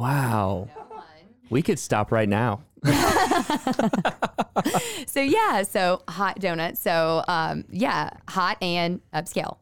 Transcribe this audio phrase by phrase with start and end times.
[0.00, 0.66] Wow.
[1.50, 2.62] We could stop right now.
[5.06, 6.78] So yeah, so Haute Doughnuts.
[6.78, 9.56] So um, yeah, hot and upscale.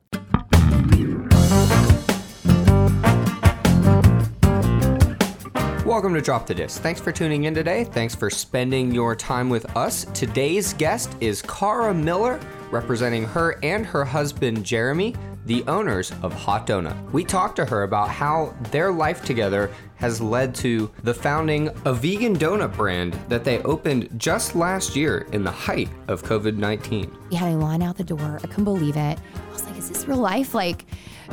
[5.87, 6.83] Welcome to Drop the Disc.
[6.83, 7.85] Thanks for tuning in today.
[7.85, 10.05] Thanks for spending your time with us.
[10.13, 12.39] Today's guest is Cara Miller,
[12.71, 15.15] representing her and her husband Jeremy,
[15.49, 16.95] the owners of Haute Doughnut.
[17.10, 21.95] We talked to her about how their life together has led to the founding a
[21.95, 27.16] vegan donut brand that they opened just last year in the height of COVID 19.
[27.30, 28.38] We had a line out the door.
[28.45, 29.18] I couldn't believe it.
[29.18, 30.84] I was like, "Is this real life?" Like,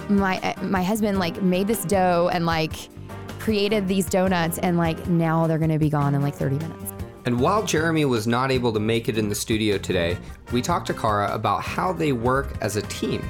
[0.08, 2.74] my my husband like made this dough and like
[3.40, 6.94] created these donuts, and like now they're gonna be gone in like 30 minutes.
[7.26, 10.18] And while Jeremy was not able to make it in the studio today,
[10.54, 13.22] we talked to Cara about how they work as a team.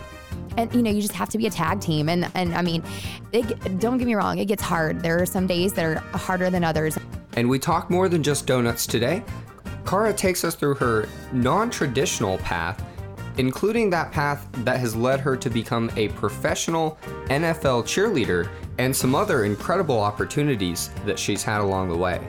[0.57, 2.09] And you know, you just have to be a tag team.
[2.09, 2.83] And and I mean,
[3.31, 5.01] it, don't get me wrong, it gets hard.
[5.01, 6.97] There are some days that are harder than others.
[7.35, 9.23] And we talk more than just donuts today.
[9.85, 12.83] Cara takes us through her non traditional path,
[13.37, 19.15] including that path that has led her to become a professional NFL cheerleader and some
[19.15, 22.25] other incredible opportunities that she's had along the way.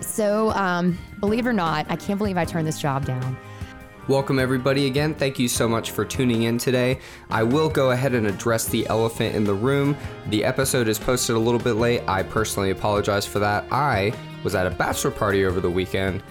[0.00, 3.36] So, um, believe it or not, I can't believe I turned this job down.
[4.06, 5.14] Welcome, everybody, again.
[5.14, 6.98] Thank you so much for tuning in today.
[7.30, 9.96] I will go ahead and address the elephant in the room.
[10.26, 12.02] The episode is posted a little bit late.
[12.06, 13.64] I personally apologize for that.
[13.72, 16.22] I was at a bachelor party over the weekend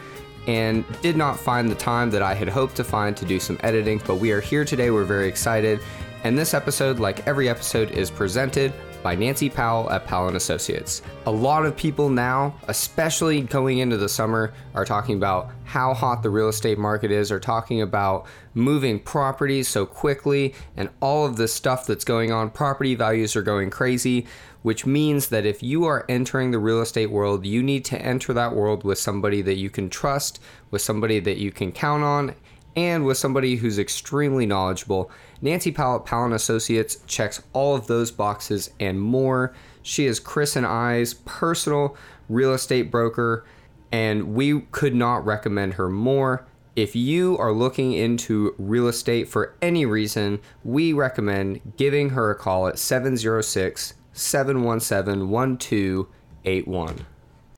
[0.46, 3.60] and did not find the time that I had hoped to find to do some
[3.64, 4.92] editing, but we are here today.
[4.92, 5.80] We're very excited.
[6.24, 8.72] And this episode, like every episode, is presented
[9.04, 11.02] by Nancy Powell at Powell and Associates.
[11.26, 16.24] A lot of people now, especially going into the summer, are talking about how hot
[16.24, 21.36] the real estate market is, are talking about moving properties so quickly and all of
[21.36, 22.50] the stuff that's going on.
[22.50, 24.26] Property values are going crazy,
[24.62, 28.34] which means that if you are entering the real estate world, you need to enter
[28.34, 30.40] that world with somebody that you can trust,
[30.72, 32.34] with somebody that you can count on,
[32.76, 35.12] and with somebody who's extremely knowledgeable.
[35.44, 39.54] Nancy Powell at Powell Associates checks all of those boxes and more.
[39.82, 41.98] She is Chris and I's personal
[42.30, 43.46] real estate broker,
[43.92, 46.48] and we could not recommend her more.
[46.78, 52.36] If you are looking into real estate for any reason, we recommend giving her a
[52.36, 57.06] call at 706 717 1281.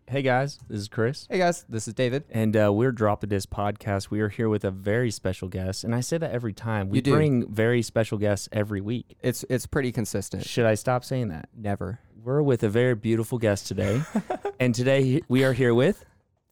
[0.07, 1.25] Hey guys, this is Chris.
[1.31, 2.25] Hey guys, this is David.
[2.29, 4.11] And uh, we're Drop the Disc podcast.
[4.11, 5.83] We are here with a very special guest.
[5.83, 6.89] And I say that every time.
[6.89, 7.11] We You do.
[7.16, 9.17] bring very special guests every week.
[9.23, 10.45] It's it's pretty consistent.
[10.45, 11.49] Should I stop saying that?
[11.57, 11.99] Never.
[12.23, 14.01] We're with a very beautiful guest today.
[14.59, 16.05] and today we are here with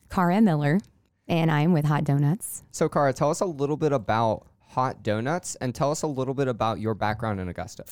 [0.10, 0.80] Cara Miller,
[1.28, 2.64] and I'm with Haute Doughnuts.
[2.72, 6.34] So, Cara, tell us a little bit about Haute Doughnuts and tell us a little
[6.34, 7.86] bit about your background in Augusta.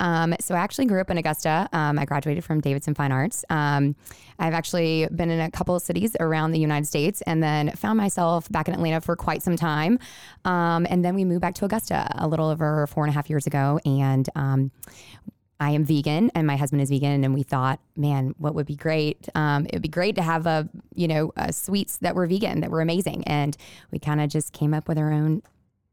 [0.00, 1.68] Um, so I actually grew up in Augusta.
[1.72, 3.44] Um, I graduated from Davidson Fine Arts.
[3.50, 3.94] Um,
[4.38, 7.98] I've actually been in a couple of cities around the United States, and then found
[7.98, 9.98] myself back in Atlanta for quite some time.
[10.44, 13.30] Um, and then we moved back to Augusta a little over four and a half
[13.30, 14.70] years ago, and um,
[15.60, 18.76] I am vegan and my husband is vegan, and we thought, man, what would be
[18.76, 19.28] great?
[19.34, 22.60] Um, it would be great to have a you know uh, sweets that were vegan
[22.60, 23.56] that were amazing, and
[23.90, 25.42] we kind of just came up with our own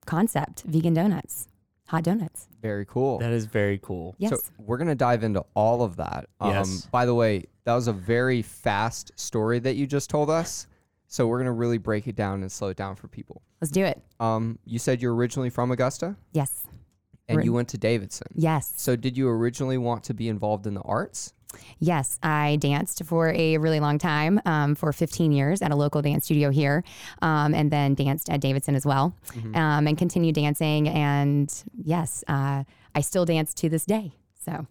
[0.06, 1.48] concept: vegan donuts,
[1.92, 2.48] Haute Doughnuts.
[2.62, 3.20] Very cool.
[3.20, 4.16] that is very cool.
[4.18, 4.32] Yes.
[4.32, 6.28] So, we're going to dive into all of that.
[6.40, 6.86] Um, Yes.
[6.92, 10.68] By the way, that was a very fast story that you just told us.
[11.08, 13.42] So, we're going to really break it down and slow it down for people.
[13.60, 14.02] Let's do it.
[14.22, 16.64] Um, you said you're originally from Augusta Yes.
[17.28, 17.46] and Right.
[17.46, 18.28] you went to Davidson.
[18.36, 18.72] Yes.
[18.78, 21.34] So, did you originally want to be involved in the arts?
[21.80, 26.02] Yes, I danced for a really long time, um, for 15 years at a local
[26.02, 26.84] dance studio here,
[27.22, 29.16] um, and then danced at Davidson as well,
[29.56, 30.88] um, and continued dancing.
[30.90, 31.52] And
[31.84, 32.64] yes, uh,
[32.94, 34.14] I still dance to this day.
[34.46, 34.68] So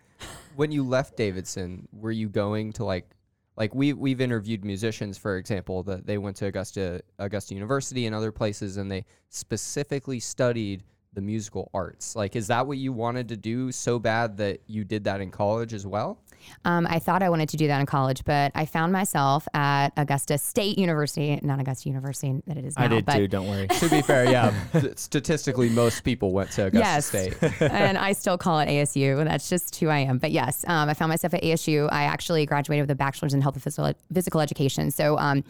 [0.56, 3.08] when you left Davidson, were you going to like
[3.56, 8.14] like we we've interviewed musicians, for example, that they went to Augusta Augusta University and
[8.14, 10.82] other places and they specifically studied
[11.14, 12.16] the musical arts.
[12.16, 15.30] Like is that what you wanted to do so bad that you did that in
[15.30, 16.20] college as well?
[16.64, 19.90] um, I thought I wanted to do that in college, but I found myself at
[19.96, 22.84] Augusta State University, not Augusta University that it is now.
[22.84, 23.66] I did but too, don't worry.
[23.68, 24.52] to be fair, yeah,
[24.96, 27.06] statistically most people went to Augusta yes.
[27.06, 27.36] State.
[27.60, 29.24] and I still call it ASU.
[29.24, 30.18] That's just who I am.
[30.18, 31.88] But yes, um, I found myself at ASU.
[31.90, 34.90] I actually graduated with a bachelor's in health and physical, physical education.
[34.90, 35.44] So um,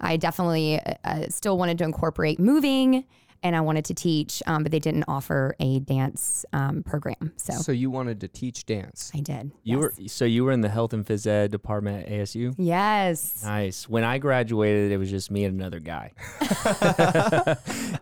[0.00, 3.04] I definitely uh, still wanted to incorporate moving
[3.44, 7.32] and I wanted to teach, um, but they didn't offer a dance um, program.
[7.36, 9.12] So, So you wanted to teach dance.
[9.14, 9.52] I did.
[9.62, 9.98] You yes.
[10.00, 12.54] were so you were in the health and phys ed department at ASU.
[12.56, 13.42] Yes.
[13.44, 13.86] Nice.
[13.88, 16.12] When I graduated, it was just me and another guy,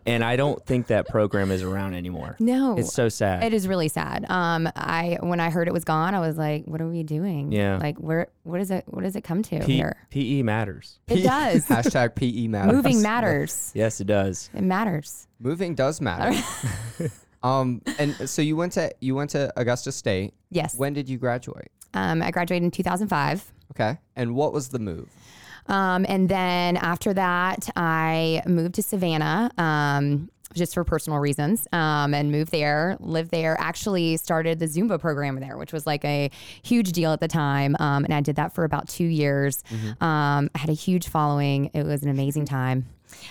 [0.07, 2.37] and I don't think that program is around anymore.
[2.39, 2.77] No.
[2.79, 3.43] It's so sad.
[3.43, 4.25] It is really sad.
[4.31, 7.51] Um, I when I heard it was gone, I was like, "What are we doing?
[7.51, 7.79] Yeah.
[7.79, 8.29] like where?
[8.45, 8.85] What is it?
[8.87, 9.97] What does it come to P- here?
[10.11, 11.01] PE matters.
[11.09, 11.67] It does.
[11.73, 12.75] Hashtag PE matters.
[12.75, 13.73] Moving matters.
[13.75, 14.49] Yes, it does.
[14.55, 15.27] It matters.
[15.43, 16.41] Moving does matter.
[17.43, 20.35] um, and so you went to you went to Augusta State.
[20.51, 20.77] Yes.
[20.77, 21.71] When did you graduate?
[21.95, 23.53] Um, I graduated in 2005.
[23.73, 23.99] Okay.
[24.17, 25.09] And what was the move?
[25.67, 29.51] Um, and then after that, I moved to Savannah.
[29.59, 33.57] Um, just for personal reasons, um, and moved there, lived there.
[33.59, 36.31] Actually, started the Zumba program there, which was like a
[36.63, 37.75] huge deal at the time.
[37.81, 39.65] Um, and I did that for about two years.
[40.03, 41.71] Um, I had a huge following.
[41.73, 42.87] It was an amazing time.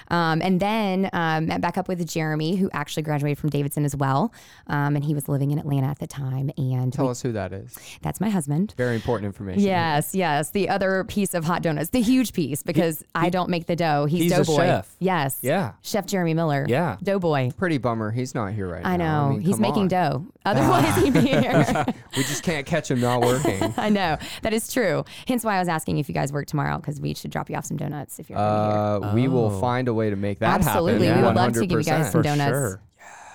[0.10, 3.96] Um, and then um, met back up with Jeremy, who actually graduated from Davidson as
[3.96, 4.34] well.
[4.68, 6.52] Um, and he was living in Atlanta at the time.
[6.58, 7.78] And Tell we- us who that is.
[8.02, 8.74] that's my husband.
[8.78, 9.62] Very important information.
[9.64, 10.52] Yes, yes.
[10.52, 14.06] The other piece of Haute Doughnuts, the huge piece, because I don't make the dough.
[14.06, 14.56] He's, he's a Doughboy.
[14.58, 14.96] chef.
[15.00, 15.40] Yes.
[15.42, 15.74] Yeah.
[15.82, 16.66] Chef Jeremy Miller.
[16.68, 16.98] Yeah.
[17.04, 17.52] Doughboy.
[17.52, 18.12] Pretty bummer.
[18.12, 18.90] He's not here right now.
[18.90, 19.24] I now.
[19.28, 19.34] know.
[19.34, 19.88] mean, He's making on.
[19.88, 20.26] dough.
[20.46, 21.86] Otherwise, he'd be here.
[22.18, 23.74] We just can't catch him not working.
[23.78, 24.18] I know.
[24.42, 25.06] That is true.
[25.28, 27.56] Hence why I was asking if you guys work tomorrow, because we should drop you
[27.56, 29.12] off some donuts if you're going to be here.
[29.12, 29.60] Uh, We will Oh.
[29.72, 31.08] Find a way to make that Absolutely.
[31.08, 31.22] happen.
[31.22, 32.82] We would love to give you guys some donuts sure.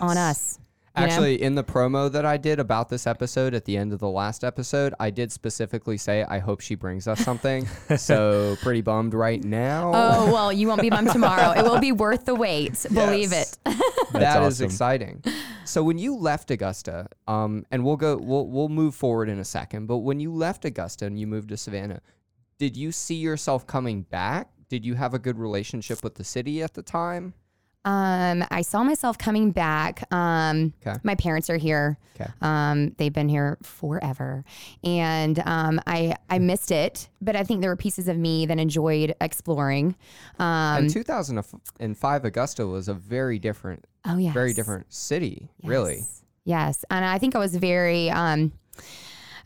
[0.00, 0.58] on us.
[0.94, 1.06] you know?
[1.06, 4.08] Actually, in the promo that I did about this episode at the end of the
[4.08, 7.66] last episode, I did specifically say I hope she brings us something.
[7.96, 9.92] so pretty bummed right now.
[9.94, 11.52] Oh, well, you won't be bummed tomorrow.
[11.52, 12.84] It will be worth the wait.
[12.92, 13.58] Believe Yes.
[13.64, 14.12] it.
[14.12, 14.66] That is awesome.
[14.66, 15.24] exciting.
[15.64, 19.44] So when you left Augusta, um, and we'll go, we'll we'll move forward in a
[19.44, 19.86] second.
[19.86, 22.00] But when you left Augusta and you moved to Savannah,
[22.58, 24.50] did you see yourself coming back?
[24.68, 27.34] Did you have a good relationship with the city at the time?
[27.84, 30.12] Um, I saw myself coming back.
[30.12, 30.94] Um, 'Kay.
[31.04, 31.98] my parents are here.
[32.14, 32.26] 'Kay.
[32.40, 34.44] Um, they've been here forever,
[34.82, 37.08] and um, I I missed it.
[37.20, 39.94] But I think there were pieces of me that enjoyed exploring.
[40.40, 46.00] Um, and 2005 Augusta was a very different, oh yeah, very different city, really.
[46.44, 48.10] Yes, and I think I was very.
[48.10, 48.52] Um,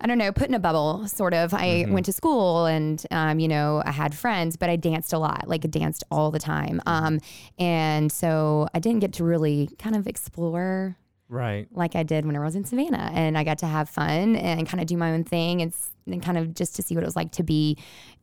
[0.01, 1.53] I don't know, put in a bubble, sort of.
[1.53, 1.93] I Mm-hmm.
[1.93, 5.47] went to school and, um, you know, I had friends, but I danced a lot,
[5.47, 6.81] like I danced all the time.
[6.87, 7.05] Mm-hmm.
[7.05, 7.21] Um,
[7.59, 10.97] and so I didn't get to really kind of explore
[11.29, 11.69] Right.
[11.71, 13.11] like I did when I was in Savannah.
[13.15, 15.73] And I got to have fun and kind of do my own thing and,
[16.07, 17.77] and kind of just to see what it was like to be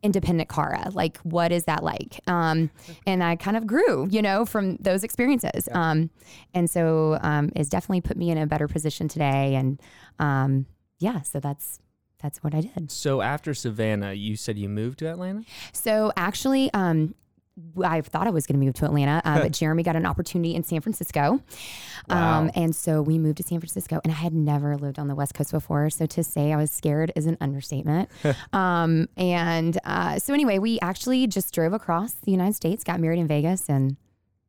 [0.04, 0.90] independent Cara.
[0.92, 2.20] Like, what is that like?
[2.28, 2.70] Um,
[3.08, 5.70] and I kind of grew, you know, from those experiences.
[5.72, 6.10] Um,
[6.54, 9.56] and so um, it's definitely put me in a better position today.
[9.56, 9.80] And
[10.20, 10.66] um,
[11.00, 11.80] yeah, so that's
[12.20, 12.92] that's what I did.
[12.92, 15.44] So after Savannah, you said you moved to Atlanta.
[15.72, 17.14] So actually, um,
[17.84, 20.56] I thought I was going to move to Atlanta, uh, but Jeremy got an opportunity
[20.56, 21.42] in San Francisco.
[22.10, 22.40] Wow.
[22.40, 25.16] Um, and so we moved to San Francisco, and I had never lived on the
[25.16, 25.90] West Coast before.
[25.90, 28.10] So to say I was scared is an understatement.
[28.54, 33.20] um, and uh, so anyway, we actually just drove across the United States, got married
[33.20, 33.98] in Vegas, and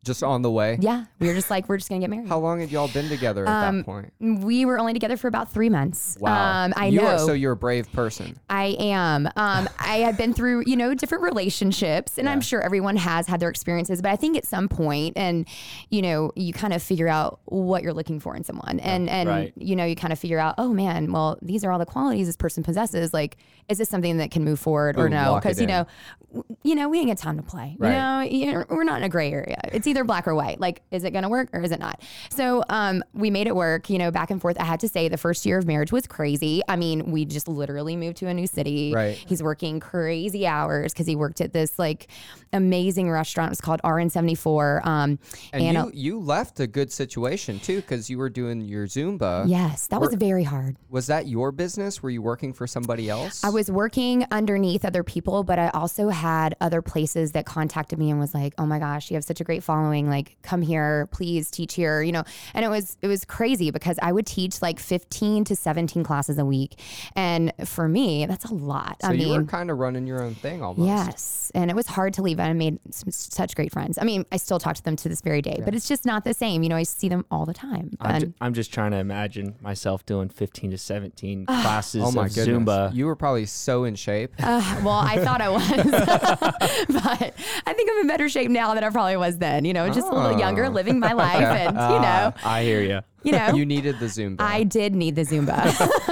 [0.04, 0.78] Just on the way.
[0.80, 2.28] yeah, we were just like, we're just going to get married.
[2.28, 4.12] How long had y'all been together at Um, that point?
[4.20, 6.16] we were only together for about three months.
[6.22, 7.08] Um, I you know.
[7.08, 8.38] Are, so you're a brave person.
[8.48, 9.26] I am.
[9.36, 13.40] Um, I have been through, you know, different relationships, and I'm sure everyone has had
[13.40, 14.00] their experiences.
[14.00, 15.46] But I think at some point, and
[15.90, 19.28] you know, you kind of figure out what you're looking for in someone, and and
[19.28, 19.52] right.
[19.56, 22.26] you know, you kind of figure out, oh man, well, these are all the qualities
[22.28, 23.12] this person possesses.
[23.12, 23.36] Like,
[23.68, 25.32] is this something that can move forward or Boom, no?
[25.32, 25.68] lock it Because you in.
[25.70, 25.86] know,
[26.32, 27.74] w- you know, we ain't got time to play.
[27.78, 27.90] Right.
[28.30, 29.58] You know, you- we're not in a gray area.
[29.72, 30.60] It's either black or white.
[30.60, 32.00] Like, is it going to work or is it not?
[32.30, 33.90] So, um, we made it work.
[33.90, 34.60] You know, back and forth.
[34.60, 36.62] I had to say, the first year of marriage was crazy.
[36.68, 38.92] I mean, we just literally moved to a new city.
[38.94, 39.16] Right.
[39.16, 42.08] He's working crazy hours because he worked at this like
[42.52, 43.48] amazing restaurant.
[43.48, 44.86] It was called RN74.
[44.86, 45.18] Um,
[45.52, 48.86] And, and, you, uh, you left a good situation too, because you were doing your
[48.86, 49.44] Zumba.
[49.48, 50.76] yes, that was very hard.
[50.88, 52.02] Was that your business?
[52.02, 53.44] Were you working for somebody else?
[53.44, 58.10] I was working underneath other people, but I also had other places that contacted me
[58.10, 59.77] and was like, "Oh my gosh, you have such a great following!
[59.86, 63.98] Like, come here, please teach here." You know, and it was it was crazy because
[64.02, 66.80] I would teach like fifteen to seventeen classes a week,
[67.14, 68.96] and for me, that's a lot.
[69.02, 70.86] So I you were kind of running your own thing almost.
[70.86, 72.40] Yes, and it was hard to leave.
[72.40, 73.98] I made some, such great friends.
[74.00, 76.24] I mean, I still talk to them to this very day, but it's just not
[76.24, 76.62] the same.
[76.62, 77.96] You know, I see them all the time.
[78.00, 82.10] I'm, And ju- I'm just trying to imagine myself doing 15 to 17 classes Oh
[82.12, 82.58] my of goodness.
[82.68, 82.94] Zumba.
[82.94, 84.32] You were probably so in shape.
[84.42, 85.62] uh, well, I thought I was,
[86.88, 87.34] but
[87.66, 89.64] I think I'm in better shape now than I probably was then.
[89.68, 90.70] You know, just a little younger, Oh.
[90.70, 94.06] living my life, and you know, Ah, I hear you, you know, you needed the
[94.06, 94.40] Zumba.
[94.40, 95.58] I did need the Zumba.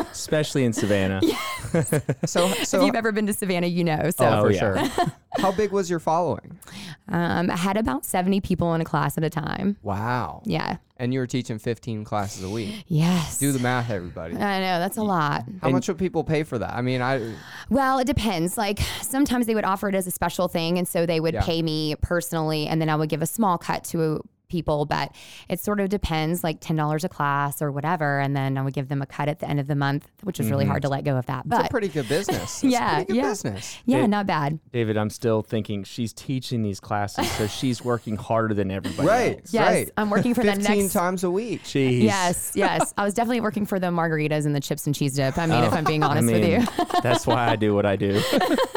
[0.13, 1.23] especially in Savannah.
[2.27, 4.11] So, if you've ever been to Savannah, you know.
[4.11, 4.89] So oh, for yeah.
[4.89, 5.07] sure.
[5.39, 6.56] How big was your following?
[7.09, 9.77] Um, I had about 70 people in a class at a time.
[9.83, 10.43] Wow.
[10.45, 10.77] Yeah.
[10.99, 12.85] And you were teaching 15 classes a week.
[12.89, 13.39] Yes.
[13.39, 14.35] Do the math, everybody.
[14.35, 15.45] I know that's a lot.
[15.63, 16.75] How much would people pay for that?
[16.75, 17.35] I mean, I
[17.69, 18.57] Well, it depends.
[18.57, 21.43] Like sometimes they would offer it as a special thing, and so they would Yeah.
[21.43, 24.87] pay me personally, and then I would give a small cut to people.
[24.87, 25.13] But
[25.49, 28.75] it sort of depends, like ten dollars a class or whatever, and then I would
[28.75, 30.87] give them a cut at the end of the month, which is really hard to
[30.89, 30.93] mm-hmm.
[30.93, 31.49] let go of that.
[31.49, 32.63] But it's a pretty good business.
[32.67, 33.29] It's Yeah, pretty good yeah.
[33.29, 33.79] business.
[33.87, 34.59] yeah, It- not bad.
[34.73, 39.39] David, I'm still thinking she's teaching these classes, so she's working harder than everybody Right.
[39.39, 39.53] else.
[39.53, 39.91] Yes, right.
[39.97, 40.93] I'm working for the 15 next.
[40.93, 41.63] times a week.
[41.65, 42.03] Jeez.
[42.03, 42.93] Yes, yes.
[42.97, 45.37] I was definitely working for the margaritas and the chips and cheese dip.
[45.39, 46.85] I mean, if oh, I'm being Oh, I honest mean, with you.
[47.03, 48.21] that's why I do what I do.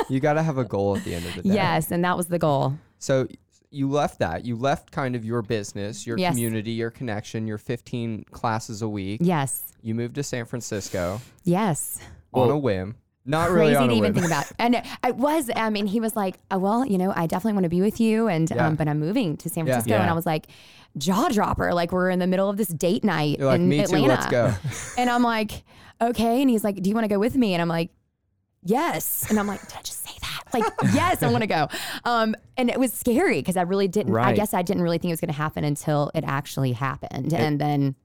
[0.10, 1.54] You got to have a goal at the end of the day.
[1.54, 2.74] yes, and that was the goal.
[3.00, 3.28] So
[3.72, 4.46] you left that.
[4.46, 6.32] You left kind of your business, your Yes.
[6.34, 9.20] community, your connection, your 15 classes a week.
[9.24, 12.00] Yes, You moved to San Francisco yes.
[12.34, 12.96] on Well, a whim.
[13.26, 14.22] Not crazy really on to a even whim.
[14.22, 14.52] think about.
[14.60, 17.66] And I was, I mean, he was like, oh, well, you know, I definitely want
[17.66, 18.28] to be with you.
[18.28, 18.68] And, Yeah.
[18.68, 19.74] um, but I'm moving to San Yeah.
[19.74, 20.00] Francisco.
[20.00, 20.48] And I was like,
[20.98, 21.74] jaw dropper.
[21.74, 24.04] Like we're in the middle of this date night You're like, in me Atlanta.
[24.04, 24.54] too, let's go.
[24.98, 25.64] And I'm like,
[26.02, 26.42] okay.
[26.42, 27.54] And he's like, do you want to go with me?
[27.54, 27.92] And I'm like,
[28.64, 29.26] yes.
[29.30, 30.44] And I'm like, did I just say that?
[30.54, 31.68] Like, yes, I want to go.
[32.06, 34.36] Um, and it was scary because I really didn't, I Right.
[34.36, 37.34] guess I didn't really think it was going to happen until it actually happened.
[37.34, 37.96] and then,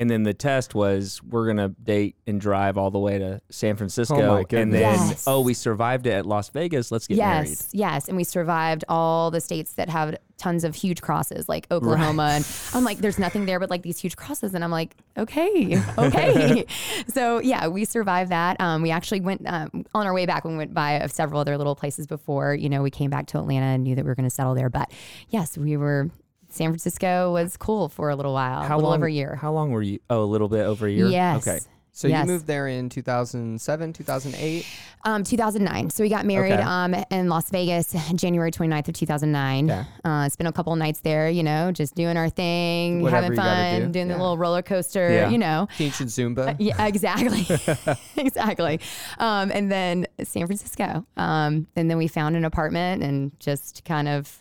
[0.00, 3.76] And then the test was we're gonna date and drive all the way to San
[3.76, 4.80] Francisco, Oh my and goodness.
[4.80, 5.24] then Yes.
[5.26, 6.92] oh we survived it at Las Vegas.
[6.92, 7.48] Let's get married.
[7.48, 8.08] yes, yes.
[8.08, 12.30] And we survived all the states that have tons of huge crosses, like Oklahoma.
[12.36, 14.54] And I'm like, there's nothing there but like these huge crosses.
[14.54, 16.64] And I'm like, okay, okay.
[17.08, 18.60] so yeah, we survived that.
[18.60, 20.44] Um, we actually went um, on our way back.
[20.44, 22.54] We went by several other little places before.
[22.54, 24.54] You know, we came back to Atlanta and knew that we were going to settle
[24.54, 24.70] there.
[24.70, 24.92] But
[25.30, 26.08] yes, we were.
[26.50, 29.34] San Francisco was cool for a little while, a little long, over a year.
[29.36, 29.98] How long were you?
[30.10, 31.06] Oh, a little bit over a year.
[31.08, 31.46] Yes.
[31.46, 31.58] Okay.
[31.92, 32.26] So Yes.
[32.26, 34.64] you moved there in 2007, 2008.
[35.04, 35.90] Um, 2009.
[35.90, 36.62] So we got married Okay.
[36.62, 39.68] um, in Las Vegas, January 29th of 2009.
[39.70, 39.84] Okay.
[40.04, 43.36] Uh, spent a couple of nights there, you know, just doing our thing, Whatever having
[43.36, 43.92] fun, do.
[43.94, 44.14] doing Yeah.
[44.14, 45.28] the little roller coaster, Yeah.
[45.30, 45.66] you know.
[45.76, 46.54] Teaching Zumba.
[46.60, 47.46] Yeah, exactly.
[48.16, 48.78] exactly.
[49.18, 51.04] Um, and then San Francisco.
[51.16, 54.40] Um, and then we found an apartment and just kind of,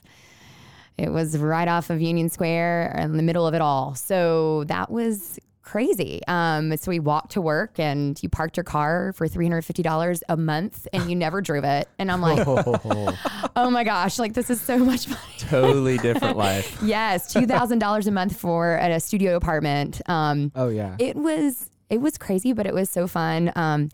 [0.98, 3.96] it was right off of Union Square in the middle of it all.
[3.96, 6.22] So that was crazy.
[6.30, 10.88] Um, so we walked to work and you parked your car for $350 a month
[10.94, 11.90] and you never drove it.
[12.00, 15.22] And I'm like, oh my gosh, like this is so much money.
[15.40, 16.78] totally different life.
[16.84, 20.02] yes, $2,000 a month for at a studio apartment.
[20.08, 20.96] Um, oh yeah.
[21.00, 23.52] it was it was crazy, but it was so fun.
[23.56, 23.90] Um,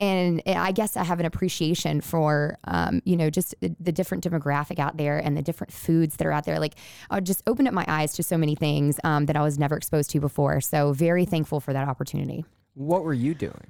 [0.00, 4.22] and I guess I have an appreciation for, um, you know, just the, the different
[4.22, 6.60] demographic out there and the different foods that are out there.
[6.60, 6.74] Like,
[7.10, 9.76] I just opened up my eyes to so many things um, that I was never
[9.76, 10.60] exposed to before.
[10.60, 12.44] So, very thankful for that opportunity.
[12.74, 13.66] what were you doing?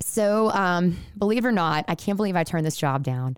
[0.00, 3.36] So, um, believe it or not, I can't believe I turned this job down.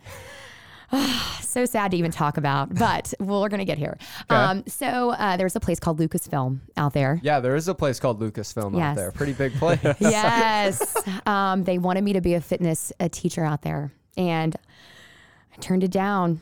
[1.40, 3.96] so sad to even talk about, but we're going to get here.
[4.30, 7.18] Um, so, uh, there's a place called Lucasfilm out there.
[7.22, 8.96] Yeah, there is a place called Lucasfilm out Yes.
[8.96, 9.12] there.
[9.12, 9.80] Pretty big place.
[10.00, 10.96] yes.
[11.26, 14.54] Um, they wanted me to be a fitness a teacher out there, and
[15.52, 16.40] I turned it down.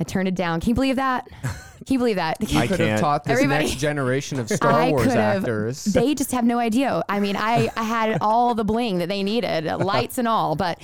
[0.00, 0.60] I turned it down.
[0.60, 1.28] Can you believe that?
[1.32, 2.36] Can you believe that?
[2.54, 5.84] I could have taught this Everybody- next generation of Star I Wars could have- actors.
[5.84, 7.02] They just have no idea.
[7.08, 10.80] I mean, I, I had all the bling that they needed, lights and all, but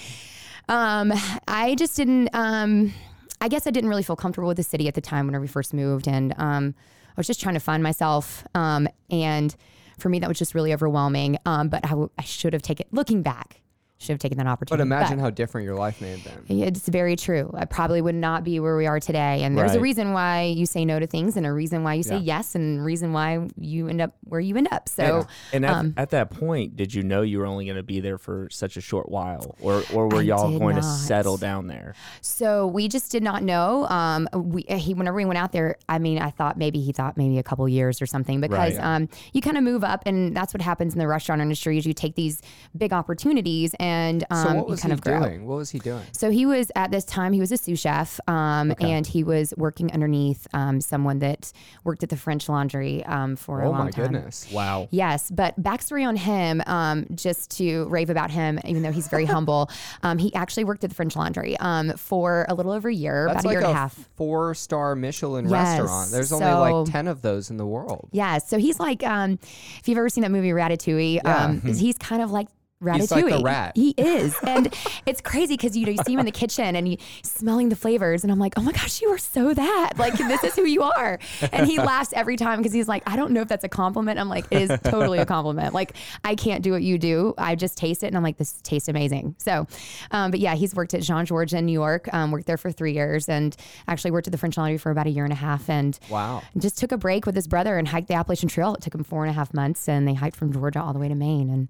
[0.68, 1.12] um,
[1.49, 2.30] I just didn't.
[2.33, 2.92] Um,
[3.40, 5.47] I guess I didn't really feel comfortable with the city at the time when we
[5.47, 6.75] first moved, and um,
[7.11, 8.44] I was just trying to find myself.
[8.54, 9.54] Um, and
[9.99, 11.38] for me, that was just really overwhelming.
[11.44, 12.87] Um, but I, w- I should have taken.
[12.90, 13.61] Looking back,
[14.05, 14.89] should have taken that opportunity.
[14.89, 16.63] but imagine how different your life may have been.
[16.63, 17.51] It's very true.
[17.57, 19.43] I probably would not be where we are today.
[19.43, 22.03] And there's a reason why you say no to things and a reason why you
[22.03, 22.37] say Yeah.
[22.39, 24.89] yes and a reason why you end up where you end up.
[24.89, 27.83] So And at, Um, at that point, did you know you were only going to
[27.83, 31.37] be there for such a short while, or or were I y'all going to settle
[31.37, 31.95] down there?
[32.21, 33.87] So we just did not know.
[33.89, 37.17] Um, we he whenever we went out there, I mean, I thought maybe he thought
[37.17, 38.85] maybe a couple years or something because Right.
[38.97, 41.79] um, you kind of move up, and that's what happens in the restaurant industry.
[41.79, 42.43] Is you take these
[42.77, 43.94] big opportunities and
[44.31, 45.21] um, So what you was kind he of grow.
[45.21, 45.47] doing?
[45.47, 46.03] What was he doing?
[46.13, 49.53] So he was at this time he was a sous chef, um, and he was
[49.57, 51.53] working underneath um, someone that
[51.85, 53.75] worked at the French Laundry um, for a long time.
[53.75, 54.13] Oh long my time.
[54.13, 54.49] goodness.
[54.53, 54.89] Wow.
[54.91, 59.25] Yes, but backstory on him, um, just to rave about him, even though he's very
[59.35, 59.71] humble,
[60.03, 63.27] um, he actually worked at the French Laundry um, for a little over a year,
[63.29, 63.95] That's about a like year and a a half.
[64.17, 66.11] four star Michelin Yes, restaurant.
[66.11, 68.09] There's only like 10 of those in the world.
[68.13, 69.39] Yeah, so he's like, um,
[69.79, 71.45] if you've ever seen that movie Ratatouille, Yeah.
[71.45, 72.49] um, he's kind of like
[72.83, 72.97] Ratatouille.
[73.00, 73.73] He's like the rat.
[73.76, 74.35] He is.
[74.43, 74.75] And
[75.07, 77.76] it's crazy because you know you see him in the kitchen and you smelling the
[77.76, 79.93] flavors and I'm like, "Oh my gosh, you are so that.
[79.97, 81.19] Like this is who you are."
[81.52, 84.19] And he laughs every time because he's like, "I don't know if that's a compliment."
[84.19, 85.73] I'm like, "It is totally a compliment.
[85.73, 87.33] Like I can't do what you do.
[87.38, 89.66] I just taste it and I'm like, this tastes amazing." So,
[90.11, 92.12] um, but yeah, he's worked at Jean Georges in New York.
[92.12, 93.57] Um, worked there for 3 years and
[93.88, 96.43] actually worked at the French Laundry for about a year and a half and Wow.
[96.59, 98.75] just took a break with his brother and hiked the Appalachian Trail.
[98.75, 100.99] It took him four and a half months, and they hiked from Georgia all the
[100.99, 101.69] way to Maine, and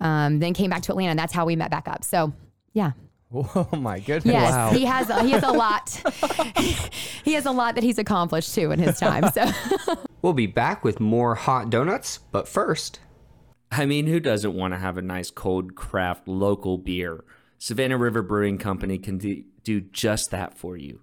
[0.00, 1.10] um, then came back to Atlanta.
[1.10, 2.04] And that's how we met back up.
[2.04, 2.32] So,
[2.72, 2.92] yeah,
[3.32, 4.32] Oh my goodness.
[4.32, 5.88] yes, he has he has a lot.
[7.24, 9.30] he has a lot that he's accomplished too in his time.
[9.30, 9.50] So,
[10.22, 13.00] We'll be back with more hot donuts, but first,
[13.70, 17.24] I mean, who doesn't want to have a nice cold craft local beer?
[17.58, 21.00] Savannah River Brewing Company can do, do just that for you.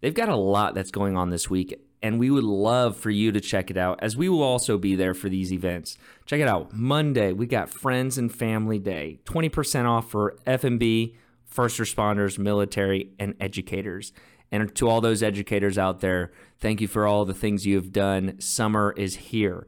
[0.00, 3.32] They've got a lot that's going on this week, and we would love for you
[3.32, 5.96] to check it out as we will also be there for these events.
[6.26, 6.70] Check it out.
[6.74, 9.20] Monday, we got Friends and Family Day.
[9.24, 14.12] 20% off for F&B, first responders, military, and educators.
[14.52, 16.30] And to all those educators out there,
[16.60, 18.38] thank you for all the things you have done.
[18.38, 19.66] Summer is here.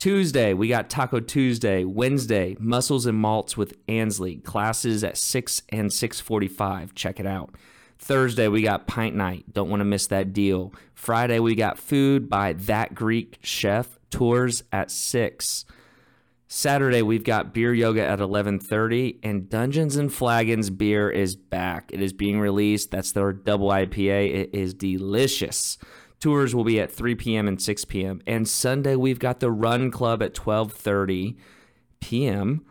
[0.00, 1.84] Tuesday, we got Taco Tuesday.
[1.84, 4.38] Wednesday, Muscles and Malts with Ansley.
[4.38, 6.92] Classes at 6 and 6:45.
[6.96, 7.54] Check it out.
[8.04, 9.46] Thursday, we got Pint Night.
[9.50, 10.74] Don't want to miss that deal.
[10.92, 13.98] Friday, we got food by That Greek Chef.
[14.10, 15.64] Tours at 6.
[16.46, 21.90] Saturday we've got beer yoga at 11:30 and Dungeons and Flagons beer is back.
[21.92, 22.92] It is being released.
[22.92, 24.32] That's their double IPA.
[24.32, 25.78] It is delicious.
[26.20, 27.48] Tours will be at 3 p.m.
[27.48, 28.22] and 6 p.m.
[28.24, 31.36] And Sunday we've got the Run Club at 12:30
[32.00, 32.64] p.m.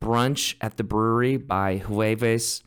[0.00, 2.62] Brunch at the brewery by Jueves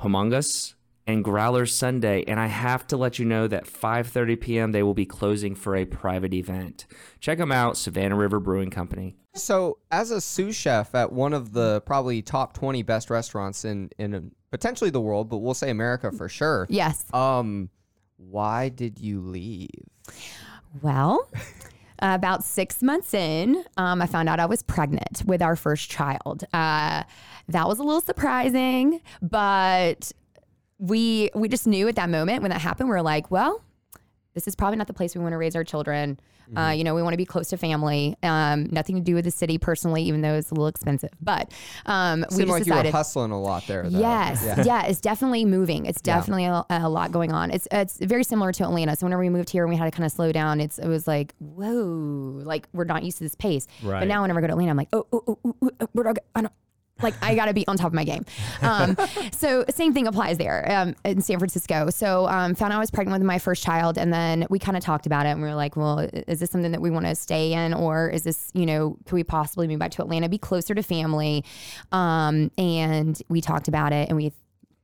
[0.00, 0.74] Humongous
[1.06, 2.24] and Growler Sunday.
[2.26, 4.72] And I have to let you know that 5:30 p.m.
[4.72, 6.86] they will be closing for a private event.
[7.20, 9.16] Check them out, Savannah River Brewing Company.
[9.34, 13.90] So, as a sous chef at one of the probably top 20 best restaurants in
[13.98, 16.66] in potentially the world, but we'll say America for sure.
[16.70, 17.04] yes.
[17.12, 17.70] Um,
[18.16, 19.68] why did you leave?
[20.82, 21.28] Well,
[21.98, 26.44] about six months in, um, I found out I was pregnant with our first child.
[26.52, 27.02] Uh,
[27.48, 30.12] that was a little surprising, but
[30.78, 33.62] we we just knew at that moment when that happened, we are like, well,
[34.34, 36.18] this is probably not the place we want to raise our children.
[36.54, 38.16] Uh, you know, we want to be close to family.
[38.22, 41.08] Um, nothing to do with the city personally, even though it's a little expensive.
[41.18, 41.50] But
[41.86, 43.88] um, we just like you were hustling a lot there.
[43.88, 43.98] Though.
[43.98, 44.62] Yes, Yeah.
[44.62, 44.84] yeah.
[44.86, 45.86] it's definitely moving.
[45.86, 47.50] It's definitely a, a lot going on.
[47.50, 48.94] It's it's very similar to Atlanta.
[48.94, 50.86] So whenever we moved here and we had to kind of slow down, it's it
[50.86, 53.66] was like whoa, like we're not used to this pace.
[53.82, 54.00] Right.
[54.00, 55.88] But now whenever I go to Atlanta, I'm like oh oh oh, oh, oh, oh
[55.92, 56.48] where do I go?
[57.02, 58.24] Like I got to be on top of my game.
[58.62, 58.96] Um,
[59.32, 61.90] so same thing applies there um, in San Francisco.
[61.90, 64.76] So um, found out I was pregnant with my first child, and then we kind
[64.76, 67.06] of talked about it, and we were like, well, is this something that we want
[67.06, 70.28] to stay in, or is this, you know, could we possibly move back to Atlanta,
[70.28, 71.44] be closer to family?
[71.90, 74.32] Um, and we talked about it, and we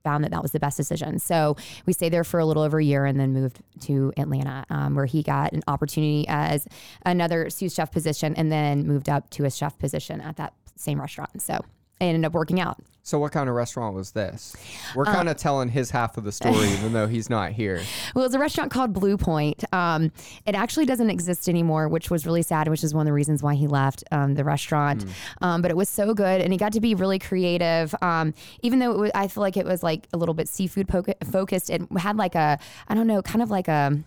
[0.03, 1.19] found that that was the best decision.
[1.19, 4.65] So we stayed there for a little over a year and then moved to Atlanta,
[4.71, 6.67] um, where he got an opportunity as
[7.05, 11.01] another sous chef position and then moved up to a chef position at that same
[11.01, 11.43] restaurant.
[11.43, 11.61] So
[12.01, 12.79] it ended up working out.
[13.03, 14.55] So, what kind of restaurant was this?
[14.95, 17.81] We're Uh, kind of telling his half of the story, even though he's not here.
[18.15, 19.65] Well, it's a restaurant called Blue Pointe.
[19.73, 20.13] Um,
[20.47, 23.43] it actually doesn't exist anymore, which was really sad, which is one of the reasons
[23.43, 25.07] why he left um, the restaurant.
[25.41, 27.95] Um, but it was so good, and he got to be really creative.
[28.03, 30.87] Um, even though it was, I feel like it was like a little bit seafood
[30.87, 31.71] poca- focused.
[31.71, 32.59] It had like a,
[32.89, 33.99] I don't know, kind of like a,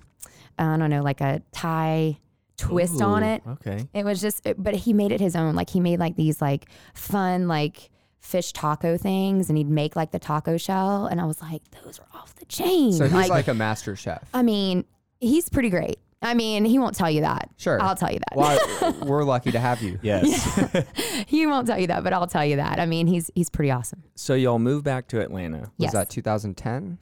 [0.60, 2.20] I don't know, like a Thai
[2.58, 3.44] twist on it.
[3.48, 3.88] Okay.
[3.94, 5.56] It was just, it- but he made it his own.
[5.56, 7.90] Like he made like these like fun like
[8.20, 12.00] fish taco things, and he'd make like the taco shell, and I was like, those
[12.00, 12.94] are off the chain.
[12.94, 14.24] So, he's like, a master chef.
[14.34, 14.86] I mean,
[15.20, 16.00] he's pretty great.
[16.24, 17.50] I mean, he won't tell you that.
[17.58, 17.82] Sure.
[17.82, 18.38] I'll tell you that.
[18.38, 20.00] Well, we're lucky to have you.
[20.02, 20.44] Yes.
[21.28, 22.80] he won't tell you that, but I'll tell you that.
[22.80, 24.04] I mean, he's he's pretty awesome.
[24.16, 25.60] so y'all moved back to Atlanta.
[25.60, 25.94] Was Yes.
[25.94, 26.98] that 2010?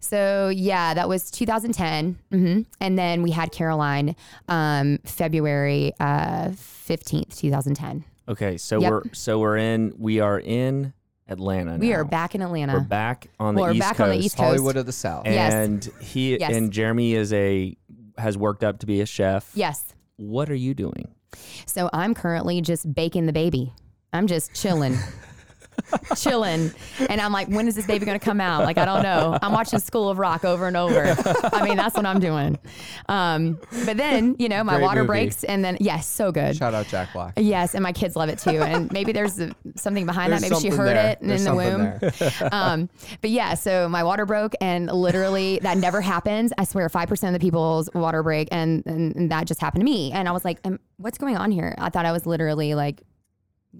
[0.00, 4.16] So yeah, that was 2010, hmm and then we had Caroline,
[4.48, 8.04] um, February uh, 15th, 2010.
[8.28, 8.90] Okay, so Yep.
[8.90, 10.92] we're so we're in we are in
[11.28, 11.76] Atlanta.
[11.78, 12.74] We are back in Atlanta.
[12.74, 14.00] We're back on the Well, we're East back Coast.
[14.02, 14.44] on the East Coast.
[14.46, 15.26] Hollywood of the South.
[15.26, 15.52] Yes.
[15.54, 16.52] And he Yes.
[16.54, 17.74] and Jeremy is a
[18.18, 19.50] has worked up to be a chef.
[19.54, 19.94] Yes.
[20.16, 21.14] What are you doing?
[21.66, 23.72] So I'm currently just baking the baby.
[24.12, 24.96] I'm just chilling.
[26.16, 26.72] chilling.
[27.08, 28.64] And I'm like, when is this baby going to come out?
[28.64, 29.38] Like, I don't know.
[29.42, 31.14] I'm watching School of Rock over and over.
[31.52, 32.58] I mean, that's what I'm doing.
[33.08, 35.06] Um, but then, you know, my Great water movie.
[35.08, 36.56] breaks and then, yes, so good.
[36.56, 37.34] Shout out Jack Black.
[37.36, 38.62] Yes, and my kids love it too.
[38.62, 39.40] And maybe there's
[39.76, 40.50] something behind There's that.
[40.50, 41.10] Maybe she heard there.
[41.12, 42.50] it There's in the womb.
[42.52, 42.88] um,
[43.20, 46.52] but yeah, so my water broke, and literally that never happens.
[46.58, 49.80] I swear, five percent of the people's water break, and, and and that just happened
[49.82, 50.12] to me.
[50.12, 50.58] And I was like,
[50.96, 53.02] "What's going on here?" I thought I was literally like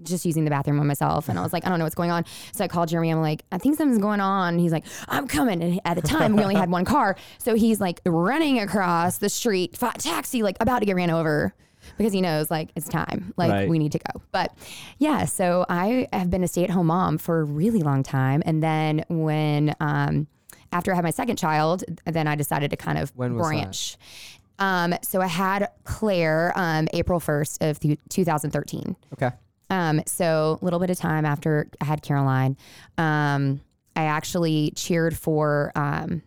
[0.03, 1.29] just using the bathroom on myself.
[1.29, 2.25] And I was like, I don't know what's going on.
[2.53, 3.09] So I called Jeremy.
[3.11, 4.59] I'm like, I think something's going on.
[4.59, 5.61] He's like, I'm coming.
[5.63, 7.15] And at the time, we only had one car.
[7.37, 11.53] So he's like running across the street, taxi, like about to get ran over
[11.97, 13.33] because he knows like it's time.
[13.37, 13.69] Like Right.
[13.69, 14.21] we need to go.
[14.31, 14.55] But
[14.97, 18.41] yeah, so I have been a stay at home mom for a really long time.
[18.45, 20.27] And then when, um,
[20.71, 23.37] after I had my second child, then I decided to kind of was that?
[23.37, 23.97] branch.
[24.57, 28.95] Um, so I had Claire um, April 1st of th- 2013.
[29.13, 29.31] Okay.
[29.69, 32.57] Um, so a little bit of time after I had Caroline,
[32.97, 33.61] um,
[33.95, 36.21] I actually cheered for um,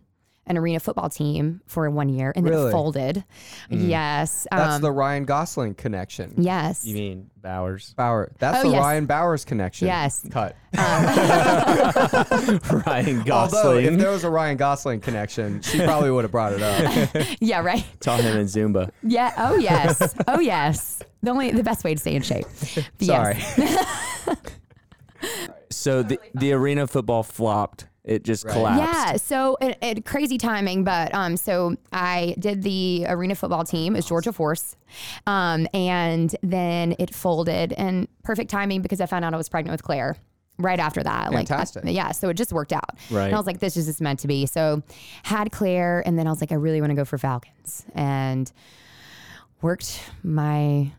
[0.47, 2.69] an arena football team for one year and then Really?
[2.69, 3.23] it folded.
[3.69, 4.47] Yes.
[4.51, 6.33] That's um, the Ryan Gosling connection.
[6.37, 6.85] yes.
[6.85, 7.93] You mean Bowers?
[7.95, 8.31] Bauer.
[8.39, 8.79] That's Oh, the yes.
[8.81, 9.87] Ryan Bowers connection.
[9.87, 10.25] Yes.
[10.31, 10.55] Cut.
[10.73, 10.89] Ryan
[13.19, 13.85] Although, Gosling.
[13.85, 17.09] if there was a Ryan Gosling connection, she probably would have brought it up.
[17.39, 17.61] Yeah.
[17.61, 17.85] Right.
[17.99, 18.91] Taught him in Zumba.
[19.03, 19.33] Yeah.
[19.37, 20.15] Oh yes.
[20.27, 21.01] oh yes.
[21.21, 22.45] The only the best way to stay in shape.
[22.97, 23.35] But Sorry.
[23.57, 24.37] Yes.
[25.71, 27.85] So the the arena football flopped.
[28.03, 28.53] It just Right.
[28.53, 28.81] collapsed.
[28.81, 33.95] Yeah, so it, it, crazy timing, but um, so I did the arena football team
[33.95, 34.75] as Georgia Force,
[35.27, 39.73] um, and then it folded, and perfect timing because I found out I was pregnant
[39.73, 40.15] with Claire
[40.57, 41.31] right after that.
[41.31, 41.83] Fantastic.
[41.83, 42.97] Like, I- yeah, so it just worked out.
[43.11, 43.25] Right.
[43.25, 44.47] And I was like, this is just meant to be.
[44.47, 44.81] So
[45.23, 48.51] had Claire, and then I was like, I really want to go for Falcons, and
[49.61, 50.91] worked my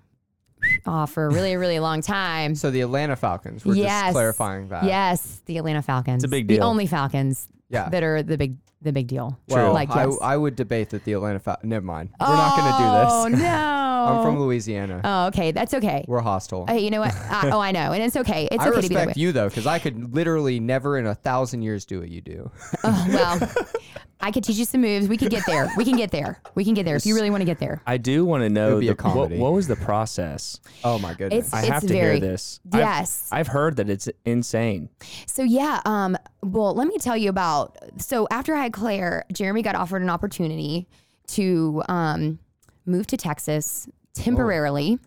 [0.86, 2.54] off for a really, really long time.
[2.54, 3.64] So the Atlanta Falcons.
[3.64, 4.04] We're yes.
[4.04, 4.84] just clarifying that.
[4.84, 6.24] Yes, the Atlanta Falcons.
[6.24, 6.58] It's a big deal.
[6.58, 7.88] The only Falcons Yeah.
[7.88, 9.38] that are the big the big deal.
[9.48, 10.18] Well, Like I, yes.
[10.22, 11.68] I would debate that the Atlanta Falcons.
[11.68, 12.10] Never mind.
[12.18, 13.42] We're not oh, going to do this.
[13.42, 13.76] Oh no!
[14.06, 15.00] I'm from Louisiana.
[15.04, 16.04] Oh, okay, that's okay.
[16.08, 16.66] We're hostile.
[16.66, 17.14] Hey, you know what?
[17.30, 18.48] I, oh, I know, and it's okay.
[18.50, 19.06] It's I okay to be that way.
[19.06, 22.20] respect you though, because I could literally never in a thousand years do what you
[22.20, 22.50] do.
[22.82, 23.52] Oh, well,
[24.22, 25.08] I could teach you some moves.
[25.08, 25.70] We could get there.
[25.76, 26.42] We can get there.
[26.54, 27.82] We can get there if you really want to get there.
[27.86, 29.38] I do want to know would be a the, what, comedy.
[29.38, 30.60] what was the process.
[30.84, 31.46] Oh my goodness.
[31.46, 32.60] It's I it's have to very hear this.
[32.72, 33.28] I've- yes.
[33.32, 34.88] I've, heard that it's insane.
[35.26, 37.76] So yeah, um, well, let me tell you about.
[38.00, 40.86] So after I had Claire, Jeremy got offered an opportunity
[41.28, 42.38] to um,
[42.86, 44.98] move to Texas temporarily,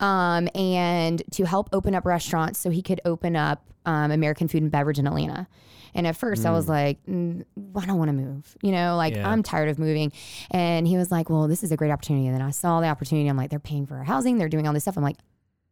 [0.00, 4.62] um, and to help open up restaurants so he could open up um, American Food
[4.62, 5.46] and Beverage in Atlanta.
[5.94, 7.44] And at first, I was like, mm,
[7.76, 8.56] I don't want to move.
[8.62, 9.28] You know, like Yeah.
[9.28, 10.10] I'm tired of moving.
[10.50, 12.26] And he was like, Well, this is a great opportunity.
[12.26, 13.28] And then I saw the opportunity.
[13.28, 14.38] I'm like, they're paying for our housing.
[14.38, 14.96] They're doing all this stuff.
[14.96, 15.18] I'm like,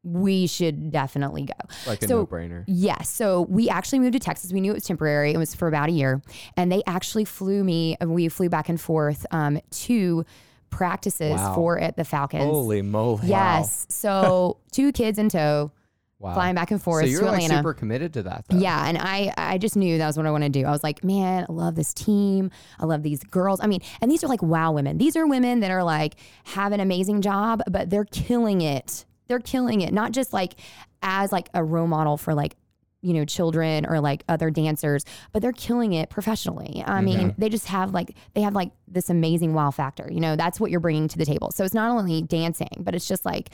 [0.02, 1.54] we should definitely go.
[1.86, 2.64] like a so- no-brainer.
[2.66, 3.08] Yes.
[3.08, 4.52] So we actually moved to Texas.
[4.52, 5.32] We knew it was temporary.
[5.32, 6.20] It was for about a year.
[6.56, 10.24] And they actually flew me, we flew back and forth um, to
[10.70, 11.54] practices Wow.
[11.54, 12.44] for at the Falcons.
[12.44, 13.28] Holy moly!
[13.28, 13.86] Yes.
[13.88, 15.72] So two kids in tow,
[16.18, 16.34] Wow.
[16.34, 17.06] flying back and forth.
[17.06, 18.58] so you're like super committed to that though.
[18.58, 20.64] Yeah, and I I just knew that was what I want to do.
[20.66, 22.50] I was like, man, I love this team.
[22.78, 23.58] I love these girls.
[23.62, 24.98] I mean, and these are like wow women.
[24.98, 29.06] These are women that are like have an amazing job, but they're killing it.
[29.28, 29.94] They're killing it.
[29.94, 30.56] Not just like
[31.02, 32.54] as like a role model for like
[33.02, 36.82] you know children or like other dancers, but they're killing it professionally.
[36.86, 37.40] I mean, mm-hmm.
[37.40, 40.08] they just have like they have like this amazing wow factor.
[40.10, 41.50] You know, that's what you're bringing to the table.
[41.52, 43.50] So it's not only dancing, but it's just like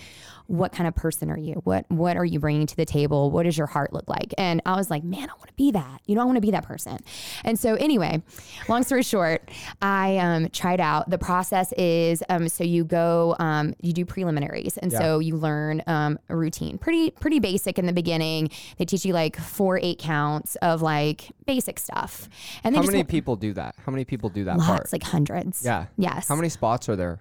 [0.47, 1.55] what kind of person are you?
[1.65, 3.31] What what are you bringing to the table?
[3.31, 4.33] What does your heart look like?
[4.39, 6.01] And I was like, man, I want to be that.
[6.07, 6.99] You know, I want to be that person.
[7.45, 8.23] And so anyway,
[8.69, 9.51] long story short,
[9.83, 11.11] I um, tried out.
[11.11, 15.83] The process is um, so you go, um, you do preliminaries, and so you learn
[15.87, 16.79] um, a routine.
[16.79, 18.51] Pretty pretty basic in the beginning.
[18.79, 22.29] They teach you like four eight counts of like basic stuff.
[22.63, 23.75] And How many people do that?
[23.85, 24.93] How many people do that lots, part?
[24.93, 25.26] like hundreds.
[25.65, 25.87] Yeah.
[25.97, 26.29] Yes.
[26.29, 27.21] How many spots are there?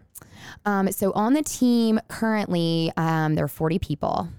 [0.66, 4.30] Um, so on the team currently, um, there are 40 people.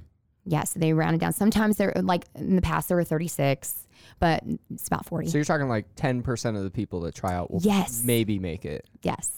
[0.45, 1.33] Yes, they rounded down.
[1.33, 3.87] Sometimes they're like in the past there were 36,
[4.21, 5.29] but it's about 40.
[5.29, 8.03] So you're talking like 10% of the people that try out will Yes.
[8.05, 8.87] maybe make it.
[9.07, 9.31] Yes.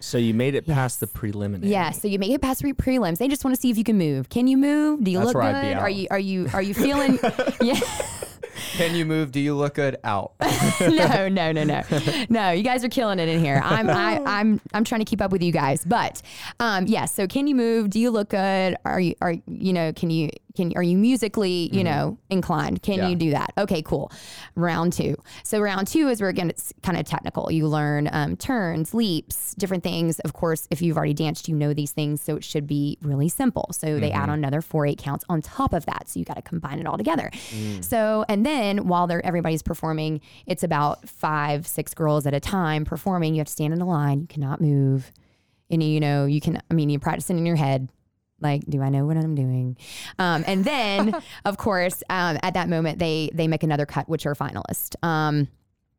[0.00, 1.72] So you made it past the preliminary.
[1.72, 1.90] Yeah.
[1.90, 3.18] So you make it past pre- prelims.
[3.18, 4.28] They just want to see if you can move.
[4.28, 5.02] Can you move?
[5.02, 5.76] Do you That's look good?
[5.76, 7.18] Are you are you are you feeling?
[7.62, 7.80] yeah.
[8.76, 9.30] Can you move?
[9.32, 9.96] Do you look good?
[10.04, 10.32] Out.
[10.80, 11.82] no, no, no, no,
[12.28, 12.50] no.
[12.50, 13.60] You guys are killing it in here.
[13.64, 15.84] I'm, I, I'm, I'm trying to keep up with you guys.
[15.84, 16.22] But,
[16.60, 17.14] um, yes.
[17.14, 17.90] so, can you move?
[17.90, 18.76] Do you look good?
[18.84, 19.92] Are you, are you know?
[19.92, 22.82] Can you, can are you musically, you know, inclined?
[22.82, 23.08] Can Yeah.
[23.08, 23.52] you do that?
[23.58, 24.12] Okay, cool.
[24.54, 25.16] Round two.
[25.42, 27.50] So round two is where again it's kind of technical.
[27.50, 30.18] You learn um, turns, leaps, different things.
[30.20, 33.28] Of course, if you've already danced, you know these things, so it should be really
[33.28, 33.68] simple.
[33.72, 36.08] So they add on another four eight counts on top of that.
[36.08, 37.30] So you got to combine it all together.
[37.80, 42.84] So and then while they're everybody's performing, it's about five six girls at a time
[42.84, 43.34] performing.
[43.34, 44.20] You have to stand in a line.
[44.20, 45.12] You cannot move.
[45.70, 46.60] And you know you can.
[46.70, 47.88] I mean, you're practicing in your head
[48.40, 49.76] like do i know what i'm doing
[50.18, 54.26] um, and then of course um, at that moment they they make another cut which
[54.26, 55.46] are finalists um,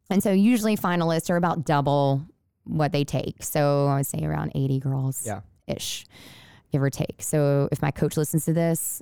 [0.10, 2.22] and so usually finalists are about double
[2.66, 5.42] what they take so i would say around 80 girls Yeah.
[5.68, 6.06] ish
[6.72, 9.02] give or take so if my coach listens to this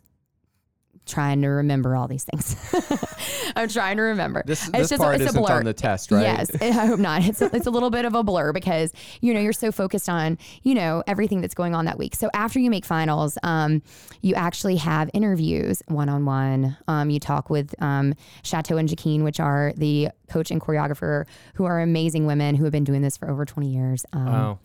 [1.06, 2.56] trying to remember all these things.
[3.56, 4.44] I'm trying to remember.
[4.46, 6.22] This, It's this part it's isn't on the test, right?
[6.22, 7.24] Yes, I hope not.
[7.26, 10.10] It's a, it's a little bit of a blur because you know you're so focused
[10.10, 12.16] on you know everything that's going on that week.
[12.16, 13.82] So after you make finals, um,
[14.22, 16.78] you actually have interviews one on one.
[17.10, 18.14] You talk with um,
[18.44, 22.72] Chateau and Jaquine, which are the coach and choreographer, who are amazing women who have
[22.72, 24.06] been doing this for over 20 years.
[24.14, 24.60] Um, Wow.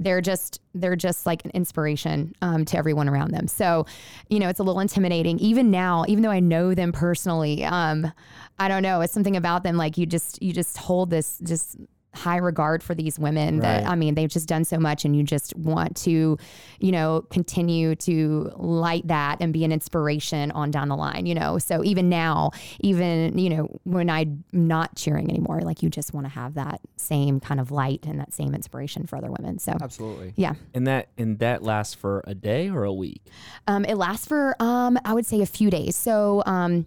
[0.00, 3.46] they're just they're just like an inspiration um, to everyone around them.
[3.46, 3.84] So,
[4.30, 7.64] you know, it's a little intimidating even now, even though I know them personally.
[7.64, 8.12] Um,
[8.58, 11.76] I don't know, it's something about them like you just you just hold this just
[12.14, 15.22] high regard for these women that I mean they've just done so much and you
[15.22, 16.36] just want to
[16.78, 21.34] you know continue to light that and be an inspiration on down the line you
[21.34, 26.12] know so even now even you know when I'm not cheering anymore like you just
[26.12, 29.58] want to have that same kind of light and that same inspiration for other women
[29.58, 30.34] so Absolutely.
[30.36, 33.22] yeah And that and that lasts for a day or a week.
[33.66, 35.96] um, it lasts for, um, I would say, a few days.
[35.96, 36.86] So, um,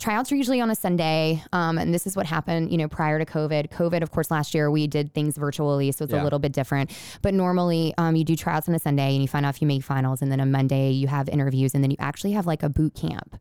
[0.00, 1.42] tryouts are usually on a Sunday.
[1.52, 3.70] Um, and this is what happened, you know, prior to COVID.
[3.70, 6.22] COVID, of course, last year we did things virtually, so it's Yeah.
[6.22, 6.90] a little bit different.
[7.22, 9.68] But normally, um, you do tryouts on a Sunday and you find out if you
[9.68, 10.20] make finals.
[10.22, 11.74] And then on Monday, you have interviews.
[11.74, 13.36] And then you actually have like a boot camp.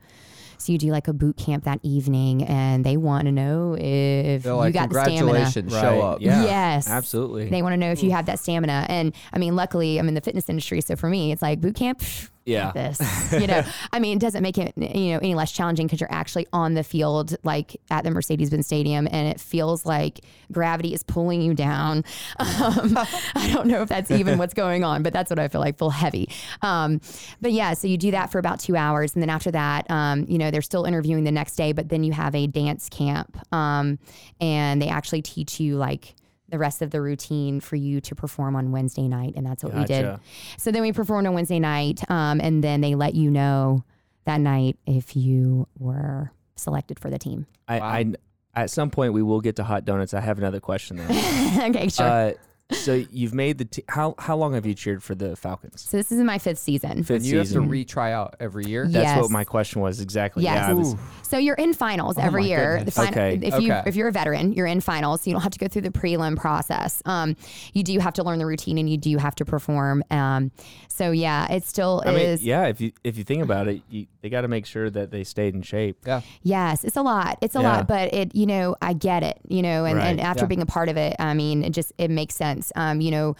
[0.57, 4.43] So you do like a boot camp that evening, and they want to know if
[4.43, 5.17] They're you like, got the stamina.
[5.19, 6.21] congratulations, show up.
[6.21, 6.43] Yeah.
[6.45, 6.89] Yes.
[6.89, 7.49] Absolutely.
[7.49, 8.85] They want to know if you have that stamina.
[8.87, 10.79] And I mean, luckily, I'm in the fitness industry.
[10.79, 11.99] So for me, it's like boot camp.
[11.99, 12.71] pff, Yeah.
[12.73, 15.99] This, you know, I mean, it doesn't make it, you know, any less challenging because
[15.99, 20.21] you're actually on the field, like at the Mercedes Benz Stadium, and it feels like
[20.51, 22.03] gravity is pulling you down.
[22.55, 22.97] Um,
[23.35, 25.77] I don't know if that's even what's going on, but that's what I feel like,
[25.77, 26.29] feel heavy.
[26.61, 27.01] Um,
[27.41, 29.13] but yeah, so you do that for about two hours.
[29.13, 32.03] And then after that, um, you know, they're still interviewing the next day, but then
[32.03, 33.37] you have a dance camp.
[33.53, 33.99] Um,
[34.39, 36.15] and they actually teach you like,
[36.55, 39.73] the rest of the routine for you to perform on Wednesday night, and that's what
[39.73, 40.17] we did.
[40.57, 43.83] So then we performed on Wednesday night, um, and then they let you know
[44.23, 47.45] that night if you were selected for the team.
[47.67, 48.13] I, I
[48.55, 50.13] at some point we will get to Haute Doughnuts.
[50.13, 51.03] I have another question though.
[51.65, 52.05] okay, sure.
[52.05, 52.31] uh,
[52.71, 55.81] so you've made the t- how how long have you cheered for the Falcons?
[55.87, 57.03] so this is my fifth season.
[57.03, 58.85] Fifth And you have to retry out every year.
[58.87, 59.21] That's Yes.
[59.21, 60.43] what my question was exactly.
[60.43, 60.55] Yes.
[60.55, 62.77] Yeah, I was, So you're in finals every my year.
[62.77, 62.95] goodness.
[62.95, 63.39] The fin- Okay.
[63.47, 63.83] If you Okay.
[63.85, 65.21] if you're a veteran, you're in finals.
[65.21, 67.03] So you don't have to go through the prelim process.
[67.05, 67.35] Um,
[67.73, 70.03] you do have to learn the routine and you do have to perform.
[70.09, 70.51] Um,
[70.87, 72.43] so yeah, it still I mean, is.
[72.43, 72.65] yeah.
[72.65, 75.23] If you if you think about it, you, they got to make sure that they
[75.23, 75.97] stayed in shape.
[76.07, 76.21] Yeah.
[76.41, 77.37] Yes, it's a lot.
[77.41, 77.77] It's a Yeah.
[77.77, 80.25] lot, but it, you know, I get it, you know, and, and Right.
[80.25, 80.47] after Yeah.
[80.47, 82.54] being a part of it, I mean, it just, it makes sense.
[82.75, 83.35] Um, you know,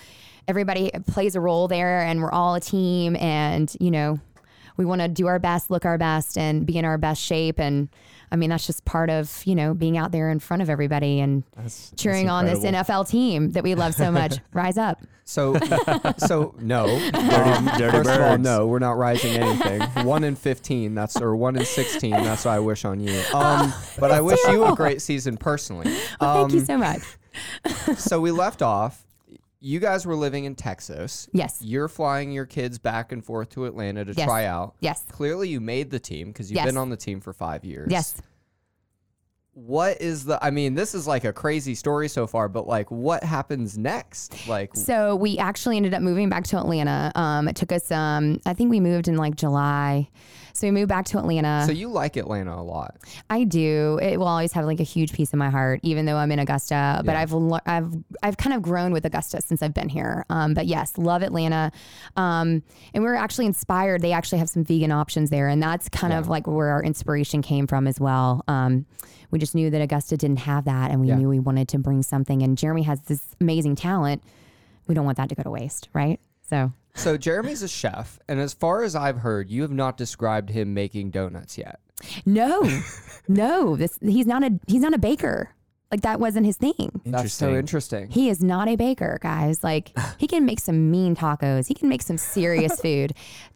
[0.48, 4.20] everybody plays a role there and we're all a team and, you know,
[4.78, 7.60] we want to do our best, look our best and be in our best shape.
[7.60, 7.88] And
[8.32, 11.20] I mean, that's just part of, you know, being out there in front of everybody
[11.22, 12.60] and That's, that's cheering on this.
[12.60, 14.38] NFL team that we love so much.
[14.54, 15.02] Rise up.
[15.24, 15.56] So,
[16.18, 16.86] so no.
[17.14, 20.06] Um, dirty first of all, no, we're not rising anything.
[20.06, 20.94] one in fifteen.
[20.94, 22.12] That's or one in sixteen.
[22.12, 23.20] That's what I wish on you.
[23.34, 25.92] Um, but I wish you a great season personally.
[26.22, 27.98] Well, thank you Um, so much.
[27.98, 29.05] so we left off.
[29.66, 31.28] You guys were living in Texas.
[31.34, 31.58] Yes.
[31.60, 34.28] You're flying your kids back and forth to Atlanta to Yes.
[34.28, 34.76] try out.
[34.80, 35.04] Yes.
[35.10, 36.68] Clearly, you made the team because you've Yes.
[36.68, 37.88] been on the team for five years.
[37.90, 38.22] Yes.
[39.54, 40.38] What is the?
[40.44, 44.48] I mean, this is like a crazy story so far, but like, what happens next?
[44.48, 47.12] Like, So we actually ended up moving back to Atlanta.
[47.16, 50.10] Um, it took us, um, I think we moved in like July.
[50.56, 51.64] So we moved back to Atlanta.
[51.66, 52.96] so you like Atlanta a lot.
[53.30, 54.00] I do.
[54.02, 56.40] It will always have like a huge piece of my heart, even though I'm in
[56.40, 57.02] Augusta.
[57.06, 57.22] But Yeah.
[57.22, 57.34] I've
[57.66, 60.26] I've I've kind of grown with Augusta since I've been here.
[60.30, 61.72] Um, but yes, love Atlanta.
[62.16, 62.64] Um,
[62.94, 64.02] and we are actually inspired.
[64.02, 67.42] They actually have some vegan options there, and that's kind of like where our inspiration
[67.42, 68.44] came from as well.
[68.48, 68.86] Um,
[69.32, 71.16] we just knew that Augusta didn't have that, and we Yeah.
[71.18, 72.42] knew we wanted to bring something.
[72.42, 74.24] And Jeremy has this amazing talent.
[74.88, 76.20] We don't want that to go to waste, right?
[76.50, 80.50] So So Jeremy's a chef, and as far as I've heard, you have not described
[80.50, 81.80] him making donuts yet.
[82.26, 82.68] no,
[83.28, 85.50] no, this he's not a he's not a baker.
[85.92, 87.02] Like that wasn't his thing.
[87.06, 88.10] That's so interesting.
[88.10, 89.64] He is not a baker, guys.
[89.64, 91.68] Like he can make some mean tacos.
[91.68, 93.14] He can make some serious food.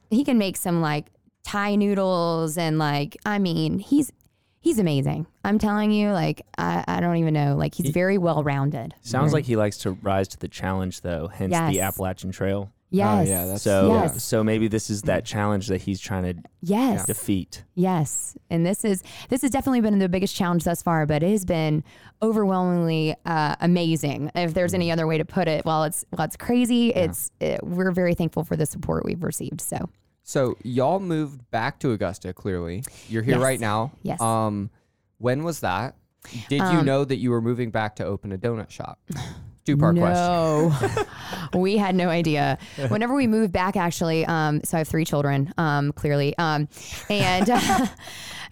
[0.09, 1.07] He can make some like
[1.43, 4.11] Thai noodles and like I mean, he's
[4.59, 5.27] he's amazing.
[5.43, 7.55] I'm telling you, like I, I don't even know.
[7.55, 8.93] Like he's very well rounded.
[9.01, 11.27] Sounds like he likes to rise to the challenge, though.
[11.27, 12.71] Hence the Appalachian Trail.
[12.91, 13.27] Yes.
[13.27, 14.23] yeah, that's- So, Yes.
[14.23, 17.05] so maybe this is that challenge that he's trying to yes.
[17.05, 17.63] defeat.
[17.75, 21.29] Yes, and this is this has definitely been the biggest challenge thus far, but it
[21.31, 21.83] has been
[22.21, 24.31] overwhelmingly uh, amazing.
[24.35, 27.59] If there's any other way to put it, while it's while it's crazy, it's it,
[27.63, 29.61] we're very thankful for the support we've received.
[29.61, 29.89] So
[30.23, 32.33] So y'all moved back to Augusta.
[32.33, 33.43] Clearly, you're here Yes.
[33.43, 33.91] right now.
[34.03, 34.19] Yes.
[34.21, 34.69] Um,
[35.19, 35.95] when was that?
[36.49, 38.99] Did you Um, know that you were moving back to open a donut shop?
[39.71, 41.05] Two part question.
[41.53, 42.57] No, we had no idea.
[42.89, 46.67] Whenever we moved back, actually, um, so I have three children, um, clearly, um,
[47.09, 47.47] and.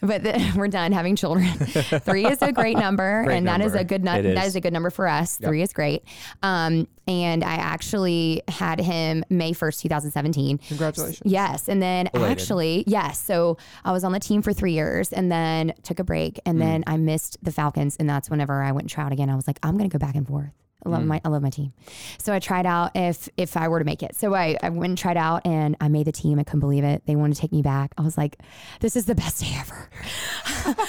[0.01, 1.47] but the, we're done having children.
[1.47, 3.79] Three is a great number, Great and that is number.
[3.79, 4.35] a good nu- It is.
[4.35, 5.37] that is a good number for us.
[5.37, 6.03] Three is great.
[6.43, 10.57] Um, and I actually had him May first, two thousand seventeen.
[10.59, 11.21] Congratulations.
[11.25, 13.19] Yes, and then actually, yes.
[13.19, 16.61] So I was on the team for three years, and then took a break, and
[16.61, 19.29] then I missed the Falcons, and that's whenever I went and tried again.
[19.29, 20.51] I was like, I'm gonna go back and forth.
[20.85, 21.73] I love my I love my team.
[22.17, 24.15] So I tried out if if I were to make it.
[24.15, 26.39] So I, I went and tried out and I made the team.
[26.39, 27.03] I couldn't believe it.
[27.05, 27.93] They wanted to take me back.
[27.97, 28.37] I was like,
[28.79, 29.89] this is the best day ever.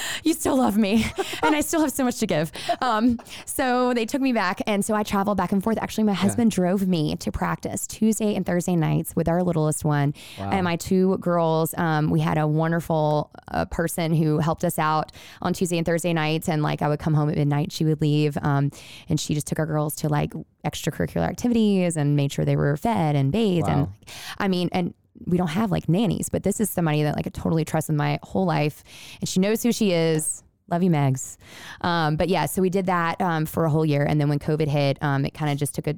[0.23, 1.05] you still love me.
[1.41, 2.51] And I still have so much to give.
[2.81, 4.61] Um, so they took me back.
[4.67, 5.77] And so I traveled back and forth.
[5.81, 10.13] Actually, my husband drove me to practice Tuesday and Thursday nights with our littlest one.
[10.37, 15.11] And my two girls, um, we had a wonderful uh, person who helped us out
[15.41, 16.49] on Tuesday and Thursday nights.
[16.49, 18.37] And like I would come home at midnight, she would leave.
[18.41, 18.69] Um,
[19.07, 20.33] and she just took our girls to like
[20.65, 23.67] extracurricular activities and made sure they were fed and bathed.
[23.67, 23.93] And Wow.
[24.37, 24.93] I mean, and
[25.25, 27.97] we don't have like nannies, but this is somebody that like I totally trust with
[27.97, 28.83] my whole life,
[29.19, 30.43] and she knows who she is.
[30.71, 31.37] Love you, Megs.
[31.81, 34.39] Um, but yeah, so we did that um, for a whole year, and then when
[34.39, 35.97] COVID hit, um, it kind of just took a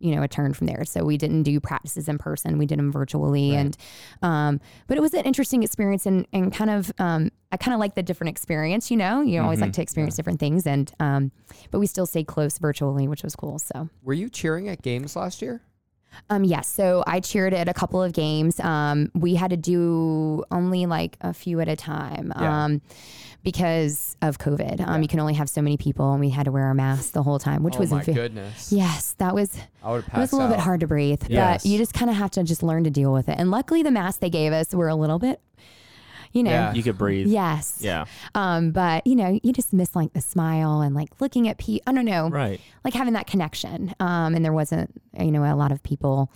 [0.00, 0.84] you know a turn from there.
[0.84, 3.76] So we didn't do practices in person; we did them virtually, and
[4.22, 7.80] um, but it was an interesting experience, and and kind of um, I kind of
[7.80, 8.90] like the different experience.
[8.90, 11.32] You know, you always like to experience different things, and um,
[11.70, 13.58] but we still stayed close virtually, which was cool.
[13.58, 13.88] So.
[14.02, 15.62] Were you cheering at games last year?
[16.30, 16.68] Um, yes.
[16.68, 18.60] So I cheered at a couple of games.
[18.60, 22.32] Um, we had to do only like a few at a time.
[22.36, 22.64] Yeah.
[22.64, 22.82] Um,
[23.44, 24.86] because of COVID.
[24.86, 27.10] Um, you can only have so many people and we had to wear our masks
[27.10, 28.72] the whole time, which oh was my goodness.
[28.72, 31.62] Yes, that was I would it was a little bit hard to breathe, Yes.
[31.62, 33.36] but you just kind of have to just learn to deal with it.
[33.38, 35.40] And luckily, the masks they gave us were a little bit,
[36.32, 36.72] you know, Yeah.
[36.74, 37.26] You could breathe.
[37.28, 38.04] yes, Yeah.
[38.34, 41.82] Um, but you know, you just miss like the smile and like looking at people.
[41.86, 42.60] I don't know, Right.
[42.84, 43.94] like having that connection.
[44.00, 46.30] Um, and there wasn't, you know, a lot of people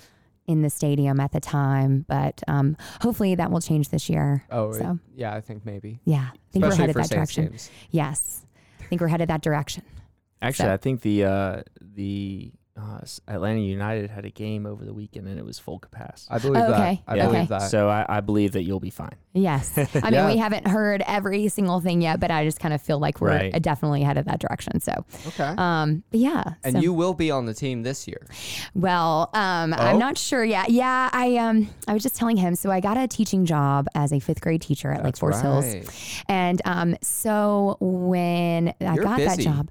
[0.48, 4.42] in the stadium at the time, but um, hopefully that will change this year.
[4.50, 6.00] Oh, so yeah, I think maybe.
[6.04, 7.44] yeah, I think Especially we're headed that Saints direction.
[7.46, 7.70] games.
[7.90, 8.44] Yes,
[8.80, 9.84] I think we're headed that direction.
[10.42, 14.94] Actually, So- I think the uh, the uh, Atlanta United had a game over the
[14.94, 16.28] weekend and it was full capacity.
[16.34, 16.80] I believe Oh, that.
[16.80, 17.02] okay.
[17.06, 17.26] I Yeah.
[17.26, 17.46] believe Okay.
[17.58, 17.70] that.
[17.70, 19.14] So I, I believe that you'll be fine.
[19.34, 20.26] Yes, I mean Yeah.
[20.26, 23.28] we haven't heard every single thing yet, but I just kind of feel like we're
[23.28, 23.62] Right.
[23.62, 24.80] definitely headed that direction.
[24.80, 25.54] So, okay.
[25.58, 28.26] um, yeah, and so- you will be on the team this year.
[28.74, 29.76] Well, um, Oh?
[29.76, 30.70] I'm not sure yet.
[30.70, 32.54] Yeah, I um, I was just telling him.
[32.54, 35.42] So I got a teaching job as a fifth grade teacher at Lake That's Forest
[35.42, 39.70] Hills, and um, so when I You're got that job,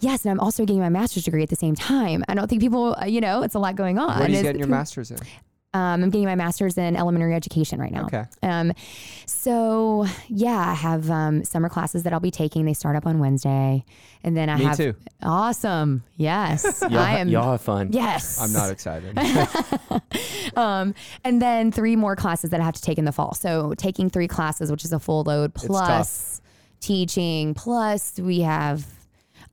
[0.00, 2.24] yes, and I'm also getting my master's degree at the same time.
[2.28, 4.18] I don't think people, uh, you know, it's a lot going on.
[4.18, 5.18] What are you getting your master's in?
[5.72, 8.06] Um, I'm getting my master's in elementary education right now.
[8.06, 8.24] Okay.
[8.42, 8.72] Um,
[9.24, 12.64] so yeah, I have um, summer classes that I'll be taking.
[12.64, 13.84] They start up on Wednesday,
[14.24, 14.96] and then I Me have too.
[15.22, 16.02] awesome.
[16.16, 17.28] Yes, Y'all, I am.
[17.28, 17.90] y'all have fun.
[17.92, 19.16] Yes, I'm not excited.
[20.56, 23.34] um, and then three more classes that I have to take in the fall.
[23.34, 26.40] So taking three classes, which is a full load, plus
[26.80, 28.84] teaching, plus we have.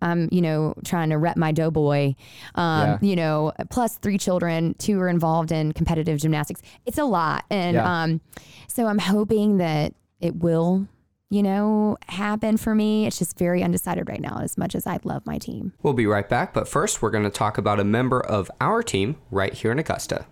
[0.01, 2.13] Um, you know, trying to rep my doughboy,
[2.55, 2.97] um, Yeah.
[3.01, 6.61] you know, plus three children, two are involved in competitive gymnastics.
[6.85, 7.45] It's a lot.
[7.49, 8.01] And Yeah.
[8.03, 8.21] um,
[8.67, 10.87] so I'm hoping that it will,
[11.31, 13.07] you know, happen for me.
[13.07, 15.73] It's just very undecided right now, as much as I love my team.
[15.81, 18.83] We'll be right back, but first we're going to talk about a member of our
[18.83, 20.25] team right here in Augusta.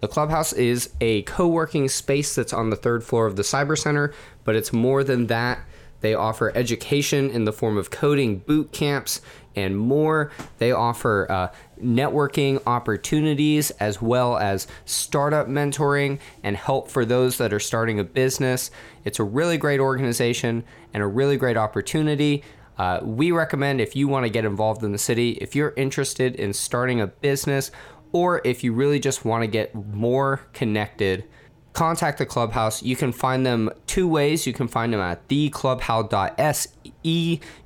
[0.00, 3.78] The clubhouse is a co working space that's on the third floor of the Cyber
[3.78, 5.60] Center, but it's more than that.
[6.02, 9.22] They offer education in the form of coding boot camps
[9.56, 10.30] and more.
[10.58, 11.48] They offer uh,
[11.82, 18.04] networking opportunities as well as startup mentoring and help for those that are starting a
[18.04, 18.70] business.
[19.04, 22.44] It's a really great organization and a really great opportunity.
[22.78, 26.34] Uh, we recommend if you want to get involved in the city, if you're interested
[26.36, 27.70] in starting a business,
[28.12, 31.24] or if you really just want to get more connected,
[31.72, 32.82] contact the clubhouse.
[32.82, 34.46] You can find them two ways.
[34.46, 36.70] You can find them at theclubhou.se.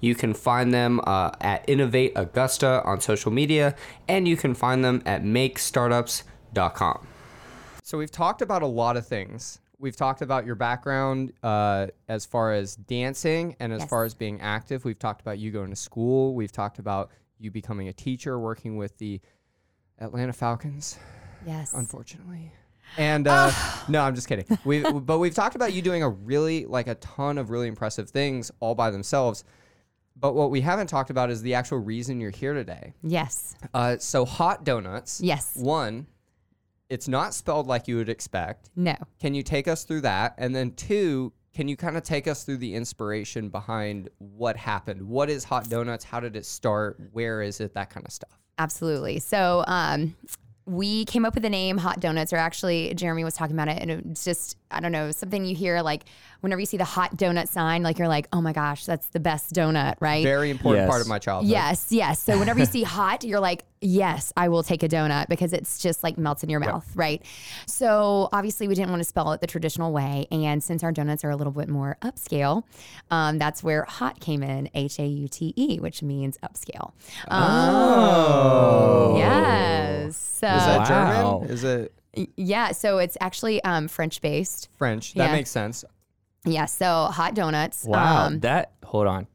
[0.01, 3.75] You can find them uh, at Innovate Augusta on social media,
[4.09, 7.07] and you can find them at makestartups.com.
[7.83, 9.61] So we've talked about a lot of things.
[9.79, 13.90] We've talked about your background uh, as far as dancing and as Yes.
[13.90, 14.85] far as being active.
[14.85, 16.35] We've talked about you going to school.
[16.35, 19.21] We've talked about you becoming a teacher, working with the
[20.01, 20.99] Atlanta Falcons,
[21.47, 21.75] Yes.
[21.75, 22.53] unfortunately.
[22.99, 23.53] And uh,
[23.88, 24.46] no, I'm just kidding.
[24.64, 28.11] We but we've talked about you doing a really like a ton of really impressive
[28.11, 29.44] things all by themselves.
[30.18, 32.94] But what we haven't talked about is the actual reason you're here today.
[33.03, 33.55] Yes.
[33.75, 35.20] Uh, so Haute Doughnuts.
[35.22, 35.53] Yes.
[35.57, 36.07] One,
[36.88, 38.70] it's not spelled like you would expect.
[38.75, 38.94] No.
[39.20, 40.35] Can you take us through that?
[40.38, 45.03] And then two, can you kind of take us through the inspiration behind what happened?
[45.03, 46.05] What is Haute Doughnuts?
[46.05, 46.99] How did it start?
[47.12, 47.75] Where is it?
[47.75, 48.38] That kind of stuff.
[48.59, 49.18] Absolutely.
[49.18, 50.16] So, um,
[50.66, 53.81] we came up with the name Haute Doughnuts, or actually, Jeremy was talking about it,
[53.81, 56.04] and it's just, I don't know, something you hear like
[56.40, 59.21] whenever you see the hot donut sign, like you're like, oh my gosh, that's the
[59.21, 60.25] best donut, right?
[60.25, 60.90] Very important Yes.
[60.90, 61.50] part of my childhood.
[61.50, 62.21] Yes, yes.
[62.21, 65.79] So whenever you see hot, you're like, yes, I will take a donut because it's
[65.79, 67.23] just like melts in your mouth, right?
[67.67, 70.27] So obviously, we didn't want to spell it the traditional way.
[70.31, 72.65] And since our donuts are a little bit more upscale,
[73.11, 76.93] um, that's where haute came in H A U T E, which means upscale.
[77.31, 79.15] Oh.
[79.19, 80.17] Yes.
[80.17, 81.39] So, Is that Wow.
[81.39, 81.51] German?
[81.51, 81.93] Is it
[82.37, 82.73] yeah.
[82.73, 84.69] So it's actually um, French based.
[84.79, 85.13] French?
[85.15, 85.33] That Yeah.
[85.33, 85.85] makes sense.
[86.47, 86.65] Yeah.
[86.65, 87.85] So Haute Doughnuts.
[87.85, 88.27] Wow.
[88.27, 89.27] Um, that hold on.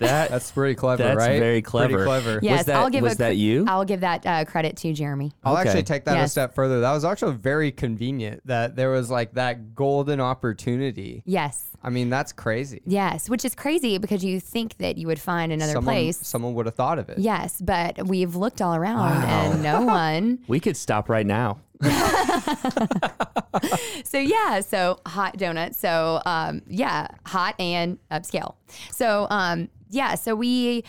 [0.00, 1.38] That That's pretty clever, That's right?
[1.38, 2.04] very Pretty clever.
[2.04, 2.40] clever.
[2.42, 3.64] yes, was that I'll give was a, that you?
[3.68, 5.32] I'll give that uh, credit to Jeremy.
[5.44, 5.68] I'll Okay.
[5.68, 6.80] actually take that a step further.
[6.80, 11.22] That was actually very convenient that there was like that golden opportunity.
[11.24, 11.64] Yes.
[11.82, 12.82] I mean, that's crazy.
[12.84, 16.18] Yes, which is crazy because you think that you would find another someone, place.
[16.26, 17.18] Someone would have thought of it.
[17.18, 20.40] Yes, but we've looked all around and no one.
[20.48, 21.60] we could stop right now.
[24.04, 25.78] So yeah, so hot donuts.
[25.78, 28.54] So um, yeah, hot and upscale.
[28.90, 30.84] So um, yeah, so we.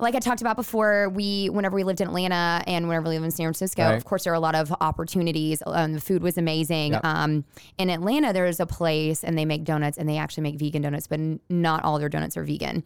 [0.00, 3.26] Like I talked about before, we whenever we lived in Atlanta and whenever we lived
[3.26, 3.94] in San Francisco, Right.
[3.96, 5.62] of course there are a lot of opportunities.
[5.64, 6.94] Um, the food was amazing.
[6.94, 7.04] Yep.
[7.04, 7.44] Um,
[7.78, 11.06] in Atlanta, there's a place and they make donuts and they actually make vegan donuts,
[11.06, 12.82] but n- not all their donuts are vegan.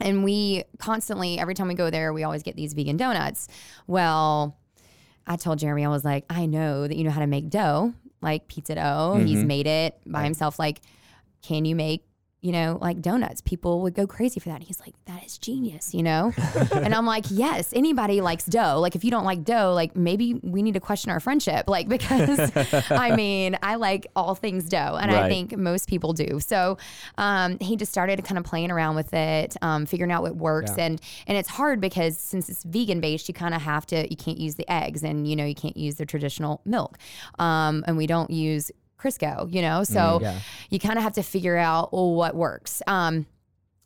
[0.00, 3.46] And we constantly, every time we go there, we always get these vegan donuts.
[3.86, 4.58] Well,
[5.26, 7.94] I told Jeremy, I was like, I know that you know how to make dough,
[8.20, 9.20] like pizza dough.
[9.24, 9.46] He's mm-hmm.
[9.46, 10.58] made it by himself.
[10.58, 10.80] Like,
[11.42, 12.04] can you make,
[12.40, 13.40] you know, like donuts?
[13.40, 14.56] People would go crazy for that.
[14.56, 16.32] And he's like, that is genius, you know?
[16.74, 18.80] and I'm like, yes, anybody likes dough.
[18.80, 21.68] Like, if you don't like dough, like maybe we need to question our friendship.
[21.68, 22.50] Like, because
[22.90, 26.40] I mean, I like all things dough, and I think most people do.
[26.40, 26.78] So
[27.18, 30.72] um, he just started kind of playing around with it, um, figuring out what works,
[30.76, 30.84] Yeah.
[30.86, 34.08] and and it's hard because since it's vegan based, you kind of have to.
[34.10, 36.96] You can't use the eggs, and you know you can't use the traditional milk,
[37.38, 38.70] um, and we don't use
[39.00, 39.50] Crisco.
[39.52, 40.38] You know, so yeah.
[40.68, 42.82] you kind of have to figure out what works.
[42.86, 43.26] Um,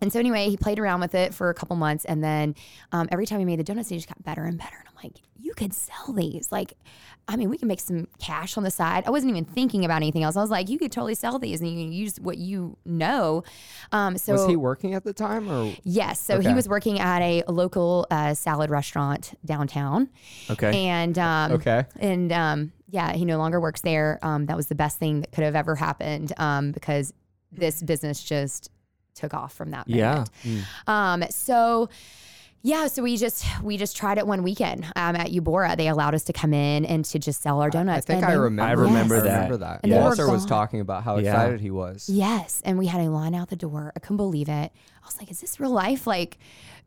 [0.01, 2.55] and so anyway, he played around with it for a couple months, and then
[2.93, 4.77] um, every time he made the donuts, they just got better and better.
[4.79, 6.53] And I'm like, you could sell these.
[6.53, 6.75] Like,
[7.27, 9.05] I mean, we can make some cash on the side.
[9.07, 10.37] I wasn't even thinking about anything else.
[10.37, 13.45] I was like, you could totally sell these, and you can use what you know.
[13.93, 15.73] Um, so Was he working at the time or?
[15.85, 16.21] Yes.
[16.21, 16.49] So Okay.
[16.49, 20.11] he was working at a local uh, salad restaurant downtown.
[20.51, 20.87] Okay.
[20.87, 21.87] And um, Okay.
[21.99, 24.19] and um, yeah, he no longer works there.
[24.23, 27.13] Um, that was the best thing that could have ever happened um, because
[27.51, 28.71] this business just
[29.15, 29.89] took off from that.
[29.89, 30.29] Moment.
[30.45, 30.51] Yeah.
[30.89, 31.25] Moment.
[31.25, 31.89] Um, so.
[32.67, 35.77] Yeah, so we just we just tried it one weekend um, at Eubora.
[35.77, 38.07] They allowed us to come in and to just sell our donuts.
[38.07, 38.63] I think and I they- remember.
[38.71, 39.35] I remember I that.
[39.35, 39.81] remember that.
[39.83, 41.33] And they were Walter was talking about how Yeah.
[41.33, 42.09] excited he was.
[42.09, 43.93] Yes, and we had a line out the door.
[43.95, 44.73] I couldn't believe it.
[44.73, 46.39] I was like, "Is this real life?" Like,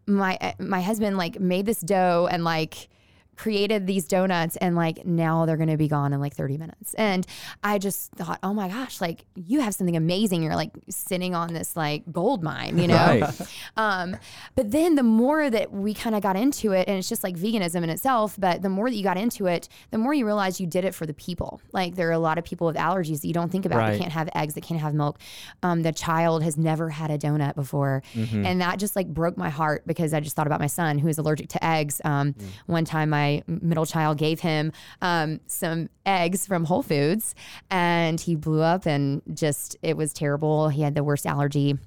[0.07, 2.89] my uh, my husband like made this dough and like
[3.37, 6.93] created these donuts and like now they're going to be gone in like 30 minutes.
[6.95, 7.25] And
[7.63, 10.43] I just thought, "Oh my gosh, like you have something amazing.
[10.43, 13.33] You're like sitting on this like gold mine, you know?" Right.
[13.77, 14.17] Um,
[14.55, 17.35] but then the more that we kind of got into it, and it's just like
[17.37, 20.59] veganism in itself, but the more that you got into it, the more you realize
[20.59, 21.61] you did it for the people.
[21.73, 23.77] Like there are a lot of people with allergies that you don't think about.
[23.77, 23.91] Right.
[23.93, 25.19] They can't have eggs, they can't have milk.
[25.61, 28.01] Um, the child has never had a donut before.
[28.15, 31.07] And that just like broke my heart because I just thought about my son who
[31.07, 32.01] is allergic to eggs.
[32.03, 32.33] Um,
[32.65, 34.71] One time my middle child gave him
[35.01, 37.35] um, some eggs from Whole Foods
[37.69, 40.69] and he blew up and just, it was terrible.
[40.69, 41.77] He had the worst allergy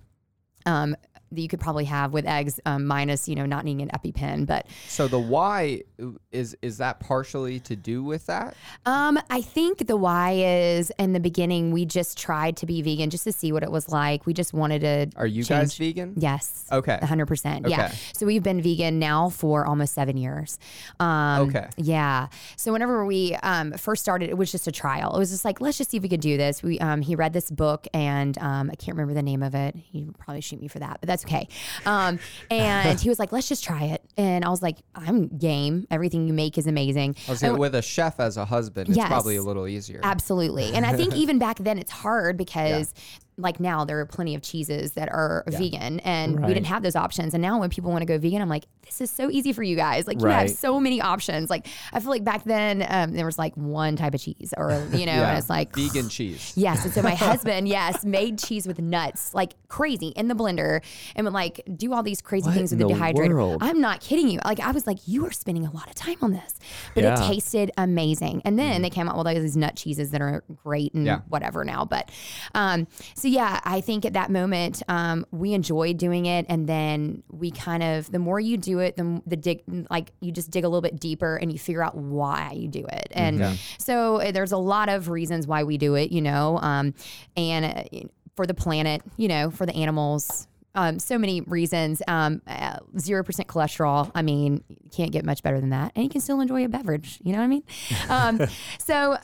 [0.66, 0.96] um,
[1.32, 4.46] that you could probably have with eggs, um, minus you know not needing an EpiPen.
[4.46, 5.82] But So the why
[6.32, 8.54] is is that partially to do with that?
[8.86, 13.10] um, I think the why is in the beginning we just tried to be vegan
[13.10, 14.26] just to see what it was like.
[14.26, 15.10] We just wanted to.
[15.16, 16.14] Are you guys vegan?
[16.16, 16.66] Yes.
[16.72, 16.98] Okay.
[17.02, 17.68] hundred percent.
[17.68, 17.92] Yeah.
[18.14, 20.58] So we've been vegan now for almost seven years.
[20.98, 21.68] Um, Okay.
[21.76, 22.28] Yeah.
[22.56, 25.14] So whenever we um, first started, it was just a trial.
[25.14, 26.62] It was just like let's just see if we could do this.
[26.62, 29.74] We um, he read this book and um, I can't remember the name of it.
[29.76, 31.48] He would probably shoot me for that, but that's okay.
[31.86, 32.18] Um,
[32.50, 34.04] and he was like, let's just try it.
[34.16, 35.86] And I was like, I'm game.
[35.90, 37.16] Everything you make is amazing.
[37.28, 40.00] I was gonna, with a chef as a husband, it's probably a little easier.
[40.02, 40.72] Absolutely.
[40.72, 42.94] And I think even back then it's hard because
[43.40, 46.96] like now there are plenty of cheeses that are vegan and we didn't have those
[46.96, 47.34] options.
[47.34, 49.62] And now when people want to go vegan, I'm like, this is so easy for
[49.62, 50.06] you guys.
[50.06, 51.48] Like you have so many options.
[51.50, 54.70] Like I feel like back then um, there was like one type of cheese or,
[54.92, 55.28] you know, Yeah.
[55.30, 56.52] and it's like vegan cheese.
[56.56, 56.84] Yes.
[56.84, 60.80] And so my husband, yes, made cheese with nuts like crazy in the blender
[61.14, 63.34] and would like do all these crazy What things with the the dehydrator.
[63.34, 63.58] world?
[63.62, 64.40] I'm not kidding you.
[64.44, 66.58] Like I was like, you are spending a lot of time on this,
[66.94, 67.14] but Yeah.
[67.22, 68.42] it tasted amazing.
[68.44, 71.20] And then they came out with all these nut cheeses that are great and Yeah.
[71.28, 71.84] whatever now.
[71.84, 72.10] But
[72.54, 77.22] um, so yeah, I think at that moment um, we enjoyed doing it, and then
[77.30, 80.64] we kind of the more you do it, the the dig like you just dig
[80.64, 83.38] a little bit deeper and you figure out why you do it, and
[83.78, 86.92] so uh, there's a lot of reasons why we do it, you know, um,
[87.36, 88.00] and uh,
[88.34, 90.48] for the planet, you know, for the animals.
[90.74, 92.00] Um, so many reasons.
[92.06, 94.10] Um, uh, Zero percent cholesterol.
[94.14, 94.62] I mean,
[94.92, 97.18] can't get much better than that, and you can still enjoy a beverage.
[97.22, 97.62] You know what I mean?
[98.08, 98.40] Um,
[98.78, 99.18] so, uh,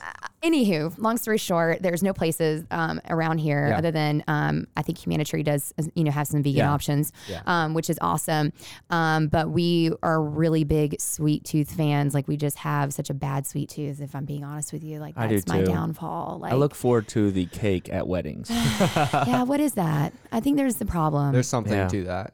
[0.51, 3.77] anywho, long story short, there's no places um, around here Yeah.
[3.77, 6.71] other than um, I think Humanitree does, you know, have some vegan Yeah.
[6.73, 7.41] options, Yeah.
[7.45, 8.53] um, which is awesome.
[8.89, 12.13] Um, but we are really big sweet tooth fans.
[12.13, 14.01] Like we just have such a bad sweet tooth.
[14.01, 15.65] If I'm being honest with you, like I do that's my too.
[15.67, 16.39] downfall.
[16.41, 18.49] Like, I look forward to the cake at weddings.
[18.51, 20.13] yeah, what is that?
[20.31, 21.33] I think there's the problem.
[21.33, 21.87] There's something Yeah.
[21.89, 22.33] to that.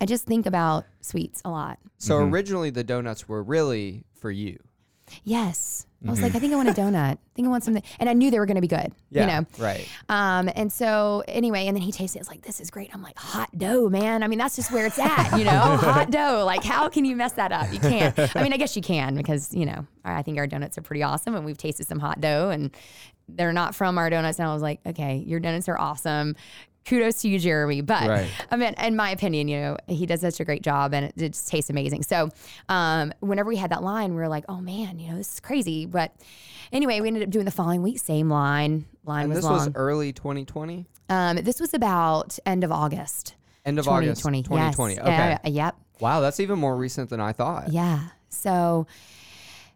[0.00, 1.78] I just think about sweets a lot.
[1.98, 2.34] So Mm-hmm.
[2.34, 4.58] originally the donuts were really for you.
[5.24, 5.86] Yes.
[6.04, 6.24] I was Mm-hmm.
[6.24, 6.96] like, I think I want a donut.
[7.12, 7.82] I think I want something.
[8.00, 9.46] And I knew they were going to be good, yeah, you know?
[9.56, 9.86] Right.
[10.08, 12.22] Um, and so anyway, and then he tasted it.
[12.22, 12.90] It's like, this is great.
[12.92, 14.24] I'm like, hot dough, man.
[14.24, 16.42] I mean, that's just where it's at, you know, hot dough.
[16.44, 17.72] Like, how can you mess that up?
[17.72, 18.18] You can't.
[18.36, 21.04] I mean, I guess you can because, you know, I think our donuts are pretty
[21.04, 22.72] awesome and we've tasted some hot dough and
[23.28, 24.40] they're not from our donuts.
[24.40, 26.34] And I was like, okay, your donuts are awesome.
[26.84, 27.80] Kudos to you, Jeremy.
[27.80, 28.28] But Right.
[28.50, 31.14] I mean, in my opinion, you know, he does such a great job and it,
[31.16, 32.02] it just tastes amazing.
[32.02, 32.30] So,
[32.68, 35.40] um, whenever we had that line, we were like, oh man, you know, this is
[35.40, 35.86] crazy.
[35.86, 36.12] But
[36.72, 38.84] anyway, we ended up doing the following week, same line.
[39.04, 39.54] Line And was this long.
[39.54, 43.34] was early 2020, Um, this was about end of August.
[43.64, 44.42] end of August 2020.
[44.72, 44.94] 2020.
[44.94, 45.02] Yes.
[45.04, 45.38] Okay.
[45.48, 45.76] Uh, yep.
[46.00, 47.72] Wow, that's even more recent than I thought.
[47.72, 48.00] Yeah.
[48.28, 48.86] So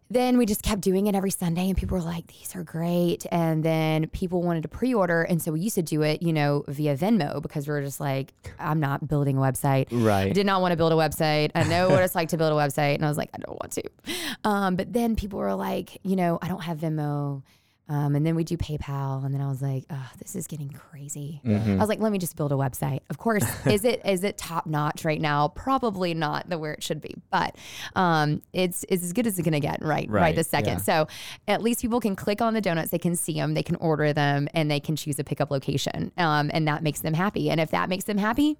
[0.09, 3.25] then we just kept doing it every Sunday, and people were like, "These are great."
[3.31, 6.63] And then people wanted to pre-order, and so we used to do it, you know,
[6.67, 10.27] via Venmo because we were just like, "I'm not building a website." Right.
[10.27, 11.51] I did not want to build a website.
[11.55, 13.59] I know what it's like to build a website, and I was like, I don't
[13.61, 13.83] want to.
[14.43, 17.43] Um, but then people were like, you know, I don't have Venmo.
[17.89, 20.69] Um, and then we do PayPal, and then I was like, oh, this is getting
[20.69, 21.41] crazy.
[21.45, 21.73] Mm-hmm.
[21.73, 22.99] I was like, let me just build a website.
[23.09, 25.49] Of course, is it is it top notch right now?
[25.49, 27.55] Probably not the where it should be, but
[27.95, 30.81] um, it's it's as good as it's gonna get right right, Right, this second.
[30.81, 31.07] So
[31.47, 34.11] at least people can click on the donuts, they can see them, they can order
[34.11, 37.49] them, and they can choose a pickup location, um, and that makes them happy.
[37.49, 38.57] And if that makes them happy,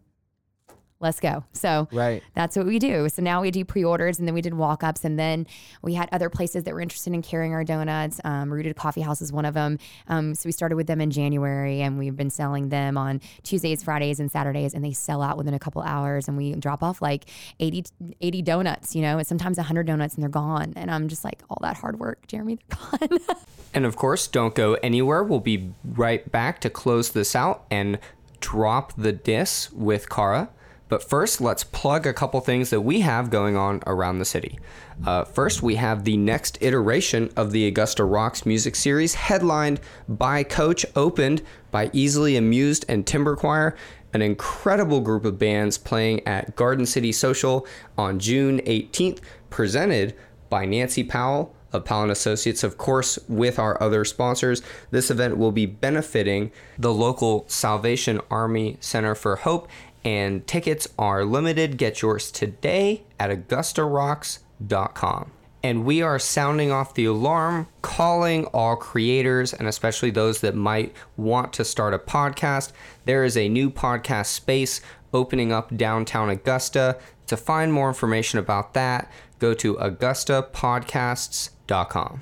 [1.00, 1.44] let's go.
[1.54, 2.24] So Right.
[2.34, 3.08] that's what we do.
[3.10, 5.46] So now we do pre-orders, and then we did walk-ups, and then
[5.82, 8.20] we had other places that were interested in carrying our donuts.
[8.24, 9.78] Um, Rooted Coffee House is one of them.
[10.08, 13.84] Um, so we started with them in January, and we've been selling them on Tuesdays,
[13.84, 16.28] Fridays, and Saturdays, and they sell out within a couple hours.
[16.28, 17.26] And we drop off like
[17.60, 17.86] 80,
[18.22, 20.74] 80 donuts, you know, and sometimes 100 donuts, and they're gone.
[20.76, 23.20] And I'm just like, all that hard work, Jeremy, they're gone.
[23.74, 25.24] And of course, don't go anywhere.
[25.24, 28.00] We'll be right back to close this out and
[28.40, 30.50] drop the diss with Cara.
[30.90, 34.60] But first, let's plug a couple things that we have going on around the city.
[35.06, 40.44] Uh, first, we have the next iteration of the Augusta Rocks music series, headlined by
[40.44, 43.76] Coach, opened by Easily Amused and Timber Choir,
[44.14, 47.68] an incredible group of bands playing at Garden City Social
[47.98, 49.20] on June 18th,
[49.50, 50.16] presented
[50.50, 54.62] by Nancy Powell of Powell and Associates, of course, with our other sponsors.
[54.92, 59.68] This event will be benefiting the local Salvation Army Center for Hope,
[60.08, 61.78] and tickets are limited.
[61.78, 65.32] Get yours today at AugustaRocks.com.
[65.62, 70.96] And we are sounding off the alarm, calling all creators and especially those that might
[71.18, 72.72] want to start a podcast.
[73.04, 74.80] There is a new podcast space
[75.14, 76.98] opening up downtown Augusta.
[77.26, 82.22] To find more information about that, go to AugustaPodcasts.com.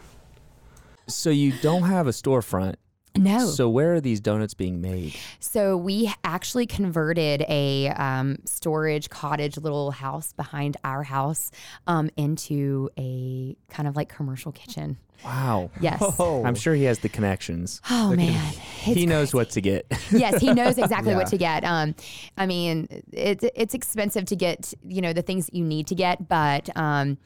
[1.08, 2.78] So you don't have a storefront.
[3.18, 3.48] No.
[3.48, 5.16] So where are these donuts being made?
[5.40, 11.52] So we actually converted a um, storage cottage little house behind our house
[11.88, 14.98] um, into a kind of like commercial kitchen.
[15.24, 15.72] Wow.
[15.80, 16.02] Yes.
[16.20, 17.82] I'm sure he has the connections.
[17.90, 18.54] Oh man,
[18.86, 19.86] It's he knows what to get.
[20.12, 21.18] yes, he knows exactly Yeah.
[21.18, 21.64] what to get.
[21.64, 21.96] Um,
[22.38, 25.96] I mean, it's it's expensive to get, you know, the things that you need to
[25.96, 27.18] get, but um,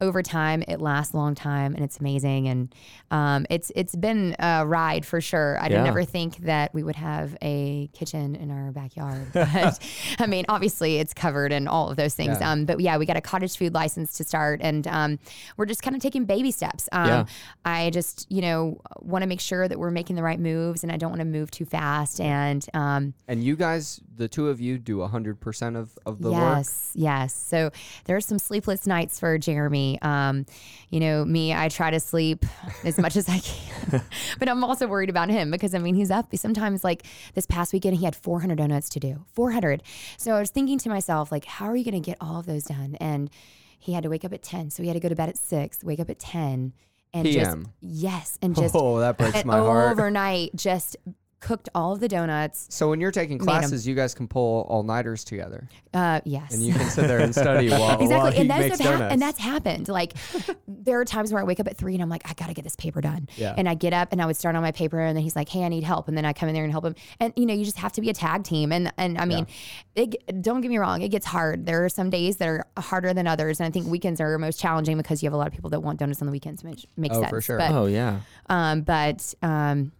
[0.00, 2.48] over time, it lasts a long time, and it's amazing.
[2.48, 2.74] And
[3.12, 5.58] um, it's it's been a ride for sure.
[5.60, 5.76] I Yeah.
[5.78, 9.78] did never think that we would have a kitchen in our backyard, but
[10.18, 12.38] I mean, obviously, it's covered and all of those things.
[12.40, 12.50] Yeah.
[12.50, 15.18] Um, but yeah, we got a cottage food license to start, and um,
[15.56, 16.88] we're just kind of taking baby steps.
[16.90, 17.24] Um, Yeah.
[17.64, 20.90] I just, you know, want to make sure that we're making the right moves, and
[20.92, 22.20] I don't want to move too fast.
[22.20, 26.32] And um, And you guys, the two of you, do a 100% of, of the
[26.32, 26.40] work?
[26.40, 27.34] yes, yes.
[27.34, 27.70] So
[28.04, 30.00] there's some sleepless nights for Jeremy.
[30.02, 30.46] Um,
[30.90, 32.44] you know, me, I try to sleep
[32.84, 34.02] as much as I can,
[34.38, 36.34] but I'm also worried about him because I mean, he's up.
[36.36, 37.04] Sometimes, like
[37.34, 39.82] this past weekend, he had 400 donuts to do, 400.
[40.16, 42.46] So I was thinking to myself, like, how are you going to get all of
[42.46, 42.96] those done?
[43.00, 43.30] And
[43.78, 45.36] he had to wake up at 10, so he had to go to bed at
[45.36, 46.72] six, wake up at 10,
[47.14, 47.68] and just PM.
[47.80, 49.92] yes, and just Oh, that breaks my heart.
[49.92, 50.96] overnight just
[51.42, 52.66] cooked all of the donuts.
[52.70, 56.54] So when you're taking classes, you guys can pull all nighters together, Uh, yes.
[56.54, 58.80] and you can sit there and study while, while exactly, he and that's makes what
[58.88, 59.12] hap- donuts.
[59.12, 59.88] and that's happened.
[59.88, 60.14] Like,
[60.68, 62.62] there are times where I wake up at three and I'm like, I gotta get
[62.64, 63.28] this paper done.
[63.36, 63.54] Yeah.
[63.56, 65.48] And I get up and I would start on my paper, and then he's like,
[65.48, 66.94] Hey, I need help, and then I come in there and help him.
[67.20, 68.72] And you know, you just have to be a tag team.
[68.72, 69.46] And and I mean,
[69.94, 71.66] it, don't get me wrong, it gets hard.
[71.66, 74.60] There are some days that are harder than others, and I think weekends are most
[74.60, 76.86] challenging because you have a lot of people that want donuts on the weekends, which
[76.96, 77.18] makes sense.
[77.18, 77.30] Oh, sense.
[77.30, 77.58] for sure.
[77.58, 78.20] But Oh yeah.
[78.48, 79.92] um, but um,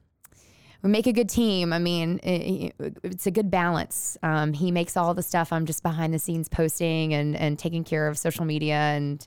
[0.82, 1.72] we make a good team.
[1.72, 4.16] I mean, it, it's a good balance.
[4.22, 5.52] Um, he makes all the stuff.
[5.52, 9.24] I'm just behind the scenes posting and, and taking care of social media and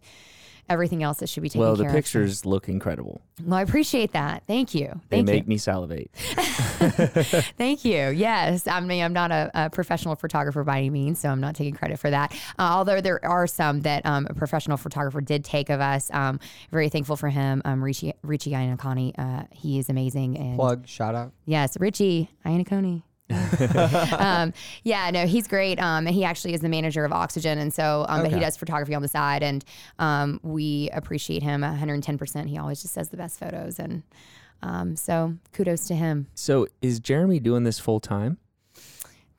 [0.69, 3.21] everything else that should be taken Well, the care pictures look incredible.
[3.43, 4.43] Well, I appreciate that.
[4.47, 4.99] Thank you.
[5.09, 6.11] They Thank make me salivate.
[7.57, 8.09] Thank you.
[8.09, 8.67] Yes.
[8.67, 11.73] I mean, I'm not a, a professional photographer by any means, so I'm not taking
[11.73, 12.31] credit for that.
[12.57, 16.09] Uh, although there are some that um, a professional photographer did take of us.
[16.13, 16.39] Um,
[16.71, 17.61] very thankful for him.
[17.65, 20.37] Um, Richie, Richie Iannacone, uh, he is amazing.
[20.37, 21.31] And plug shout out.
[21.45, 23.03] Yes, Richie Iannacone.
[24.19, 24.53] um,
[24.83, 25.79] yeah, no, he's great.
[25.79, 28.55] Um, and he actually is the manager of Oxygen, and so, um, but he does
[28.55, 29.65] photography on the side, and
[29.99, 32.17] um, we appreciate him 110.
[32.17, 34.03] percent He always just says the best photos, and
[34.61, 36.27] um, so kudos to him.
[36.35, 38.37] So is Jeremy doing this full time?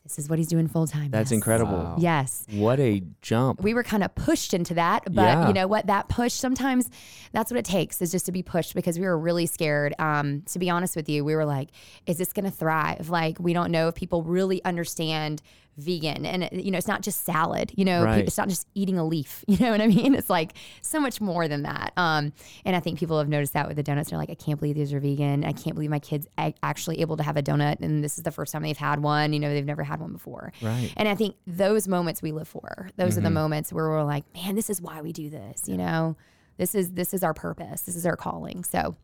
[0.06, 1.10] This is what he's doing full time.
[1.10, 1.36] That's yes.
[1.36, 1.72] incredible.
[1.72, 1.96] Wow.
[1.98, 2.46] Yes.
[2.52, 3.60] What a jump.
[3.60, 5.48] we were kind of pushed into that but Yeah.
[5.48, 6.88] you know what that push sometimes
[7.32, 10.42] that's what it takes is just to be pushed because we were really scared um,
[10.46, 11.70] to be honest with you we were like
[12.06, 15.42] is this going to thrive like we don't know if people really understand
[15.76, 18.24] vegan and it- you know it's not just salad you know Right.
[18.26, 20.52] it's not just eating a leaf you know what i mean it's like
[20.82, 22.32] so much more than that um,
[22.64, 24.74] and i think people have noticed that with the donuts they're like i can't believe
[24.74, 26.26] these are vegan i can't believe my kids
[26.62, 29.32] actually able to have a donut and this is the first time they've had one
[29.32, 30.92] you know they've never had one before Right.
[30.96, 32.88] and I think those moments we live for.
[32.96, 33.18] Those Mm-hmm.
[33.18, 35.68] are the moments where we're like, man, this is why we do this.
[35.68, 36.16] You know,
[36.56, 37.82] this is this is our purpose.
[37.82, 38.64] This is our calling.
[38.64, 38.96] So,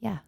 [0.00, 0.18] yeah,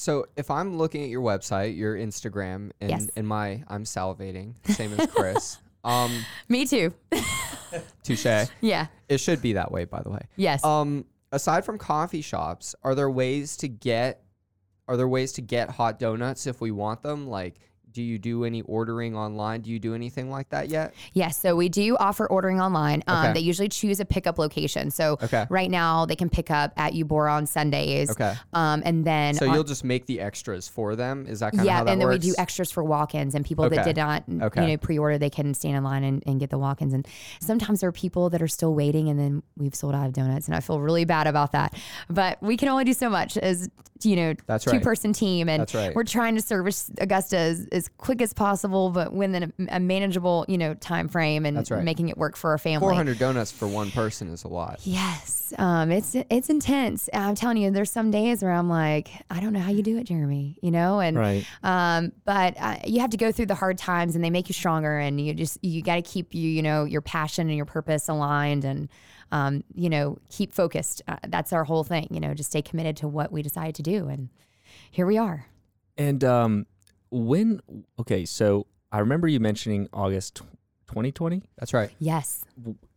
[0.00, 3.10] So if I'm looking at your website, your Instagram, and Yes.
[3.16, 5.58] and my I'm salivating, same as Chris.
[5.82, 6.94] um, me too.
[8.04, 8.24] touche.
[8.60, 8.86] yeah.
[9.08, 10.20] It should be that way, by the way.
[10.36, 10.64] Yes.
[10.64, 14.22] Um, aside from coffee shops, are there ways to get
[14.86, 17.26] are there ways to get Haute Doughnuts if we want them?
[17.26, 17.56] Like,
[17.98, 19.60] do you do any ordering online?
[19.60, 20.94] Do you do anything like that yet?
[21.14, 23.02] Yes, so we do offer ordering online.
[23.08, 23.32] Um, Okay.
[23.32, 24.92] They usually choose a pickup location.
[24.92, 25.46] So Okay.
[25.50, 28.12] right now they can pick up at Ubora on Sundays.
[28.12, 28.34] Okay.
[28.52, 31.26] Um, and then So on- you'll just make the extras for them?
[31.28, 32.24] Is that kind of yeah, how that and then works?
[32.24, 34.62] we do extras for walk-ins and people that did not, Okay.
[34.62, 35.18] you know, pre-order.
[35.18, 36.94] They can stand in line and, and get the walk-ins.
[36.94, 37.04] And
[37.40, 40.46] sometimes there are people that are still waiting, and then we've sold out of donuts,
[40.46, 41.74] and I feel really bad about that.
[42.08, 43.68] But we can only do so much as
[44.04, 44.74] you know, That's right.
[44.74, 45.92] two-person team, and That's right.
[45.92, 50.44] we're trying to service Augusta as, as quick as possible, but within a, a manageable,
[50.48, 51.82] you know, time frame, and That's right.
[51.82, 52.80] making it work for our family.
[52.88, 54.80] 400 donuts for one person is a lot.
[54.84, 57.08] Yes, um, it's it's intense.
[57.14, 59.96] I'm telling you, there's some days where I'm like, I don't know how you do
[59.98, 60.58] it, Jeremy.
[60.62, 61.44] You know, and Right.
[61.62, 64.52] um, but uh, you have to go through the hard times, and they make you
[64.54, 64.98] stronger.
[64.98, 68.08] And you just you got to keep you you know your passion and your purpose
[68.08, 68.88] aligned, and
[69.32, 71.02] um, you know keep focused.
[71.08, 72.08] Uh, that's our whole thing.
[72.10, 74.28] You know, just stay committed to what we decide to do, and
[74.90, 75.46] here we are.
[75.96, 76.66] And um,
[77.10, 77.60] when
[77.98, 80.36] okay, so I remember you mentioning August
[80.88, 81.42] 2020.
[81.58, 81.90] That's right.
[81.98, 82.44] Yes,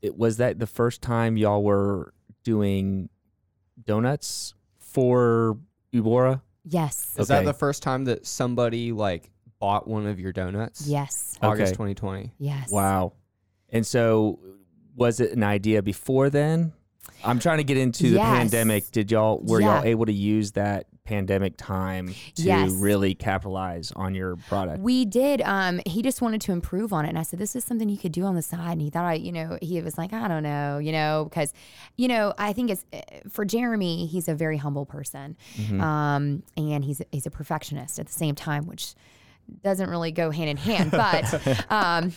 [0.01, 3.09] It, was that the first time y'all were doing
[3.85, 5.57] donuts for
[5.93, 6.41] Ubora?
[6.63, 10.87] yes, Is that the first time that somebody like bought one of your donuts?
[10.87, 11.93] yes, August Okay.
[11.93, 12.31] 2020.
[12.39, 12.71] yes.
[12.71, 13.13] Wow.
[13.69, 14.39] And so
[14.95, 16.73] was it an idea before then?
[17.23, 18.91] I'm trying to get into the pandemic.
[18.91, 19.77] Did y'all were Yeah.
[19.77, 22.71] y'all able to use that pandemic time to Yes.
[22.71, 24.79] really capitalize on your product?
[24.81, 25.41] We did.
[25.41, 27.97] Um, he just wanted to improve on it, and I said, "This is something you
[27.97, 30.27] could do on the side." And he thought, I, you know, he was like, "I
[30.27, 31.53] don't know, you know, because,
[31.97, 34.05] you know, I think it's eh, for Jeremy.
[34.05, 35.35] He's a very humble person,
[35.79, 38.93] um, and he's he's a perfectionist at the same time, which
[39.63, 40.91] doesn't really go hand in hand.
[40.91, 42.13] But, um,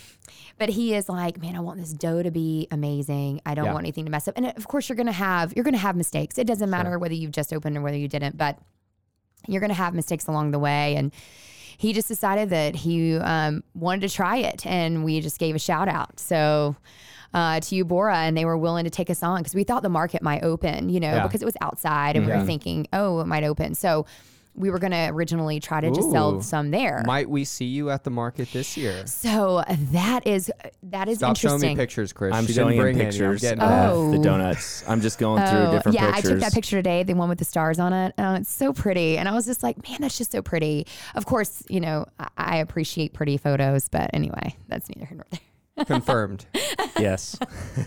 [0.58, 3.40] but he is like, man, I want this dough to be amazing.
[3.44, 3.72] I don't Yeah.
[3.72, 4.34] want anything to mess up.
[4.36, 6.38] And of course, you're gonna have you're gonna have mistakes.
[6.38, 8.58] It doesn't matter whether you've just opened or whether you didn't, but
[9.46, 10.96] you're to have mistakes along the way.
[10.96, 11.12] And
[11.76, 14.64] he just decided that he um, wanted to try it.
[14.64, 16.18] And we just gave a shout out.
[16.20, 16.76] So,
[17.34, 19.88] uh, to Ubora, and they were willing to take us on because we thought the
[19.88, 21.22] market might open, you know, Yeah.
[21.26, 22.38] because it was outside and we Yeah.
[22.40, 23.74] were thinking, oh, it might open.
[23.74, 24.06] So,
[24.56, 27.02] we were going to originally try to just sell some there.
[27.06, 29.06] Might we see you at the market this year?
[29.06, 31.76] so uh, that is uh, that is Stop showing interesting.
[31.76, 32.34] me pictures, Chris.
[32.34, 33.04] I'm She didn't showing him bring any.
[33.06, 33.90] I'm pictures getting of mad.
[33.90, 34.10] Oh.
[34.12, 34.84] the donuts.
[34.88, 36.30] I'm just going through Oh, different yeah, pictures.
[36.30, 38.14] I took that picture today, the one with the stars on it.
[38.18, 39.18] Oh, it's so pretty.
[39.18, 40.86] And I was just like, man, that's just so pretty.
[41.14, 45.26] Of course, you know, I, I appreciate pretty photos, but anyway, that's neither here nor
[45.30, 45.40] there.
[45.86, 46.46] Confirmed.
[47.00, 47.36] Yes.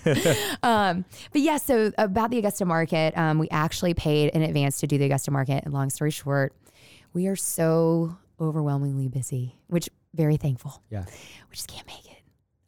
[0.64, 4.88] Um, but yeah, so about the Augusta market, um, we actually paid in advance to
[4.88, 5.64] do the Augusta market.
[5.64, 6.54] And long story short,
[7.14, 10.84] we are so overwhelmingly busy, which very thankful.
[10.90, 11.06] Yeah.
[11.50, 12.18] We just can't make it.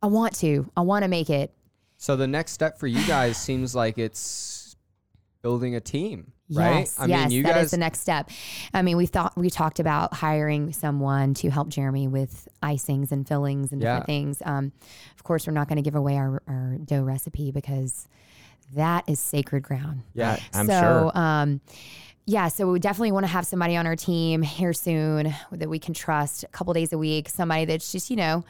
[0.02, 0.70] I want to.
[0.78, 1.52] I want to make it.
[1.98, 4.78] So the next step for you guys seems like it's
[5.42, 6.90] building a team, right?
[7.06, 8.30] Yes, yes, that is the next step.
[8.74, 13.28] I mean, we thought we talked about hiring someone to help Jeremy with icings and
[13.28, 14.06] fillings and different Yeah.
[14.06, 14.42] things.
[14.46, 14.72] Um,
[15.16, 18.08] of course, we're not going to give away our, our dough recipe because
[18.76, 20.04] that is sacred ground.
[20.14, 20.38] yeah.
[20.54, 21.12] I'm so, sure.
[21.18, 21.62] Um,
[22.26, 25.80] yeah, so we definitely want to have somebody on our team here soon that we
[25.80, 27.28] can trust a couple days a week.
[27.30, 28.46] Somebody that's just, you know,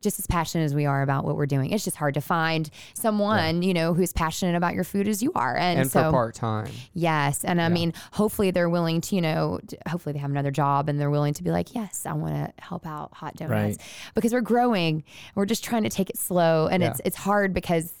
[0.00, 1.70] just as passionate as we are about what we're doing.
[1.72, 5.32] It's just hard to find someone, you know, who's passionate about your food as you
[5.34, 5.56] are.
[5.56, 6.70] And, And so, for part time.
[6.94, 7.44] yes.
[7.44, 11.00] And I mean, hopefully they're willing to, you know, hopefully they have another job and
[11.00, 13.78] they're willing to be like, yes, I want to help out Haute Doughnuts
[14.14, 15.04] because we're growing.
[15.34, 16.66] We're just trying to take it slow.
[16.68, 16.90] And Yeah.
[16.90, 17.92] it's, it's hard because,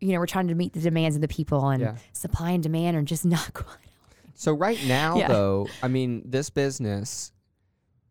[0.00, 1.96] you know, we're trying to meet the demands of the people and Yeah.
[2.12, 3.76] supply and demand are just not quite.
[4.34, 5.28] So right now, Yeah.
[5.28, 7.32] though, I mean, this business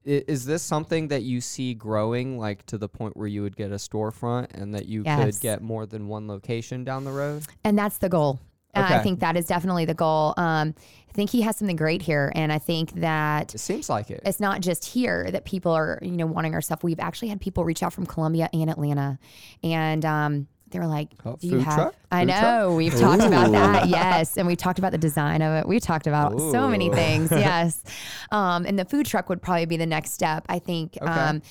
[0.08, 3.72] is this something that you see growing, like to the point where you would get
[3.72, 5.24] a storefront and that you Yes.
[5.36, 7.44] could get more than one location down the road?
[7.64, 8.40] And that's the goal.
[8.74, 10.34] Uh, I think that is definitely the goal.
[10.38, 10.76] Um,
[11.10, 12.32] I think he has something great here.
[12.36, 14.22] And I think that It seems like it.
[14.24, 16.84] it's not just here that people are, you know, wanting our stuff.
[16.84, 19.18] We've actually had people reach out from Columbia and Atlanta.
[19.64, 21.96] And, um, they were like, Oh, "Do you have?" truck?
[22.12, 22.78] I Food know truck?
[22.78, 25.68] we've talked about that, yes, and we talked about the design of it.
[25.68, 27.84] We talked about so many things, yes.
[28.32, 31.12] Um, and the food truck would probably be the next step, I think, Okay.
[31.12, 31.42] um,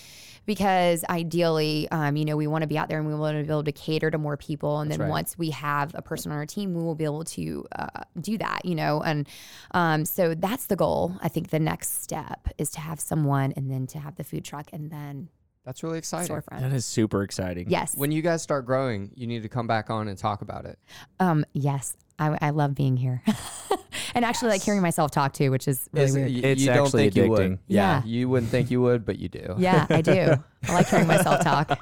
[0.47, 3.43] because ideally, um, you know, we want to be out there and we want to
[3.43, 5.11] be able to cater to more people, and then right.
[5.11, 7.87] once we have a person on our team, we will be able to uh,
[8.21, 9.29] do that, you know, and
[9.73, 11.17] um, so that's the goal.
[11.21, 14.45] I think the next step is to have someone, and then to have the food
[14.45, 15.29] truck, and then
[15.67, 16.35] That's really exciting.
[16.35, 16.61] storefront.
[16.61, 17.69] That is super exciting.
[17.69, 17.95] Yes.
[17.95, 20.79] When you guys start growing, you need to come back on and talk about it.
[21.21, 21.95] Um, yes.
[22.19, 23.23] I, I love being here,
[24.14, 26.33] and actually like hearing myself talk too, which is really Is it- weird.
[26.45, 27.41] y- It's you don't actually think you would.
[27.51, 27.59] addicting.
[27.67, 28.05] Yeah, Yeah.
[28.07, 29.55] you wouldn't think you would, but you do.
[29.59, 30.35] yeah, I do.
[30.67, 31.79] I like hearing myself talk.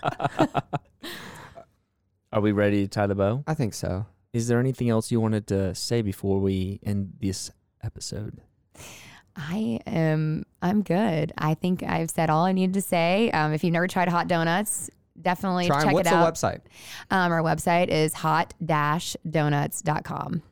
[2.33, 3.45] Are we ready to tie the bow?
[3.47, 4.07] I think so.
[4.33, 7.53] Is there anything else you wanted to say before we end this
[7.85, 8.41] episode?
[9.37, 10.45] I am.
[10.63, 11.33] I'm good.
[11.37, 13.31] I think I've said all I needed to say.
[13.33, 15.85] Um, if you've never tried Haute Doughnuts, definitely Try 'em.
[15.87, 16.33] check What's it the out.
[16.35, 16.61] website?
[17.11, 20.43] Um, our website is haute-doughnuts.com.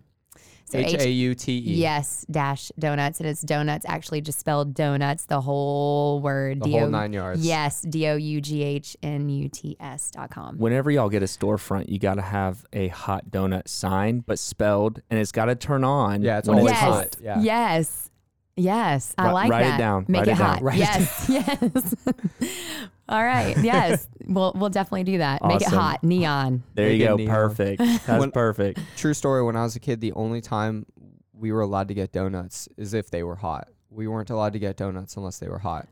[0.65, 1.59] So H A U T E.
[1.61, 3.21] Yes, dash donuts.
[3.21, 6.63] And it's donuts actually just spelled donuts, the whole word.
[6.63, 7.45] The whole nine yards.
[7.45, 10.57] Yes, D O U G H N U T S dot com.
[10.57, 15.03] Whenever y'all get a storefront, you got to have a hot donut sign, but spelled,
[15.11, 16.23] and it's got to turn on.
[16.23, 17.17] Yeah, it's when always yes, hot.
[17.23, 17.41] Yeah.
[17.43, 18.09] yes,
[18.57, 19.15] yes.
[19.19, 20.63] I like write it down, Make write it it hot.
[20.63, 21.95] Write it yes, yes.
[23.09, 23.57] All right.
[23.63, 25.45] Yes, we'll we'll definitely do that.
[25.45, 26.63] Make it hot, neon.
[26.75, 27.17] There Make you go.
[27.17, 27.31] neon.
[27.35, 27.79] Perfect.
[27.79, 28.81] That's When- perfect.
[28.97, 29.43] True story.
[29.43, 30.87] When I was a kid, the only time
[31.35, 33.69] we were allowed to get donuts is if they were hot.
[33.91, 35.87] We weren't allowed to get donuts unless they were hot.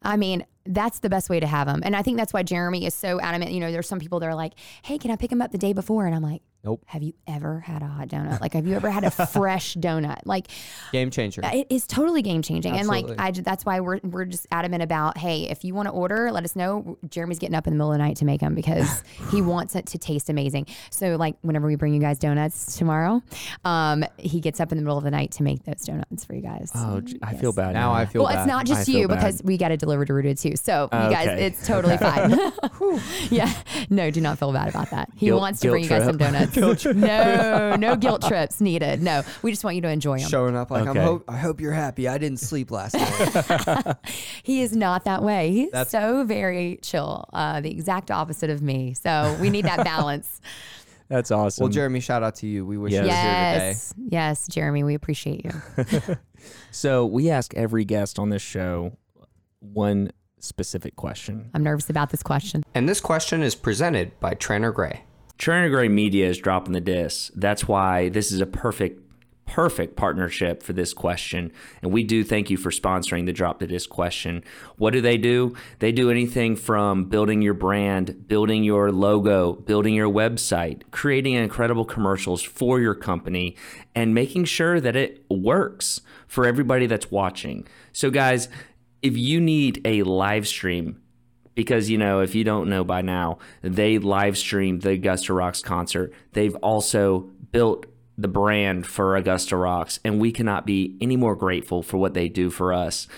[0.00, 2.86] I mean, that's the best way to have them, and I think that's why Jeremy
[2.86, 3.52] is so adamant.
[3.52, 5.58] You know, there's some people that are like, "Hey, can I pick them up the
[5.58, 6.84] day before?" And I'm like, Nope.
[6.86, 8.40] Have you ever had a hot donut?
[8.40, 10.20] Like, have you ever had a fresh donut?
[10.24, 10.46] Like,
[10.92, 11.40] Game changer.
[11.44, 12.76] it is totally game changing.
[12.76, 15.92] And like, I that's why we're we're just adamant about, hey, if you want to
[15.92, 16.98] order, let us know.
[17.08, 19.02] Jeremy's getting up in the middle of the night to make them because
[19.32, 20.66] he wants it to taste amazing.
[20.90, 23.22] So like, whenever we bring you guys donuts tomorrow,
[23.64, 26.34] um, he gets up in the middle of the night to make those donuts for
[26.34, 26.70] you guys.
[26.76, 27.40] Oh, j- I Yes.
[27.40, 27.72] feel bad.
[27.72, 28.42] now I feel well, bad.
[28.42, 29.16] it's not just feel you bad.
[29.16, 30.54] because we got to deliver to Rooted too.
[30.56, 31.44] So you guys, Okay.
[31.46, 32.38] it's totally fine.
[33.30, 33.52] yeah,
[33.90, 35.08] no, do not feel bad about that.
[35.16, 36.16] He Guilt- wants to guilt bring you guys some
[36.52, 36.96] trip.
[36.96, 39.02] no, no guilt trips needed.
[39.02, 40.28] No, we just want you to enjoy them.
[40.28, 41.00] showing up like Okay.
[41.00, 41.06] I'm.
[41.06, 42.08] Hope, I hope you're happy.
[42.08, 43.96] I didn't sleep last night.
[44.42, 45.50] He is not that way.
[45.52, 47.24] He's That's- so very chill.
[47.32, 48.94] Uh, the exact opposite of me.
[48.94, 50.40] So we need that balance.
[51.08, 51.64] That's awesome.
[51.64, 52.64] well, Jeremy, shout out to you.
[52.64, 53.02] We wish Yes.
[53.04, 53.68] you were here today.
[53.68, 56.16] yes, yes, Jeremy, we appreciate you.
[56.70, 58.96] so we ask every guest on this show
[59.60, 61.50] one specific question.
[61.54, 62.64] I'm nervous about this question.
[62.74, 65.02] And this question is presented by Tranter Grey.
[65.38, 67.30] Grey Media is dropping the dis.
[67.34, 69.00] That's why this is a perfect,
[69.46, 71.52] perfect partnership for this question.
[71.82, 74.44] And we do thank you for sponsoring the Drop the Dis question.
[74.76, 75.54] What do they do?
[75.80, 81.84] They do anything from building your brand, building your logo, building your website, creating incredible
[81.84, 83.56] commercials for your company,
[83.94, 87.66] and making sure that it works for everybody that's watching.
[87.92, 88.48] So, guys,
[89.02, 91.01] if you need a live stream,
[91.54, 95.60] because you know if you don't know by now they live streamed the augusta rocks
[95.60, 96.12] concert.
[96.32, 97.86] They've also built
[98.18, 102.28] the brand for augusta rocks and we cannot be any more grateful for what they
[102.28, 103.08] do for us.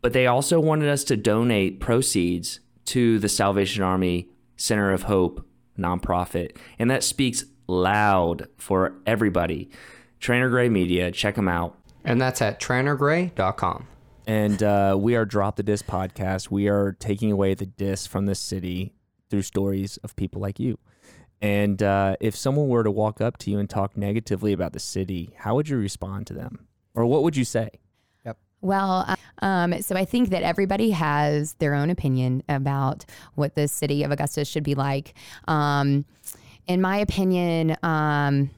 [0.00, 5.46] But they also wanted us to donate proceeds to the salvation army center of hope
[5.78, 9.70] nonprofit and that speaks loud for everybody.
[10.20, 11.78] Tranter Grey media check them out.
[12.04, 13.86] And that's at trantergrey.com.
[14.26, 16.50] and uh, we are Drop the Dis podcast.
[16.50, 18.94] We are taking away the dis from the city
[19.30, 20.78] through stories of people like you.
[21.40, 24.78] And uh, if someone were to walk up to you and talk negatively about the
[24.78, 27.70] city, how would you respond to them, or what would you say?
[28.24, 28.38] Yep.
[28.60, 33.04] Well, uh, um, so I think that everybody has their own opinion about
[33.34, 35.14] what the city of Augusta should be like.
[35.48, 36.04] Um,
[36.68, 38.50] in my opinion, um,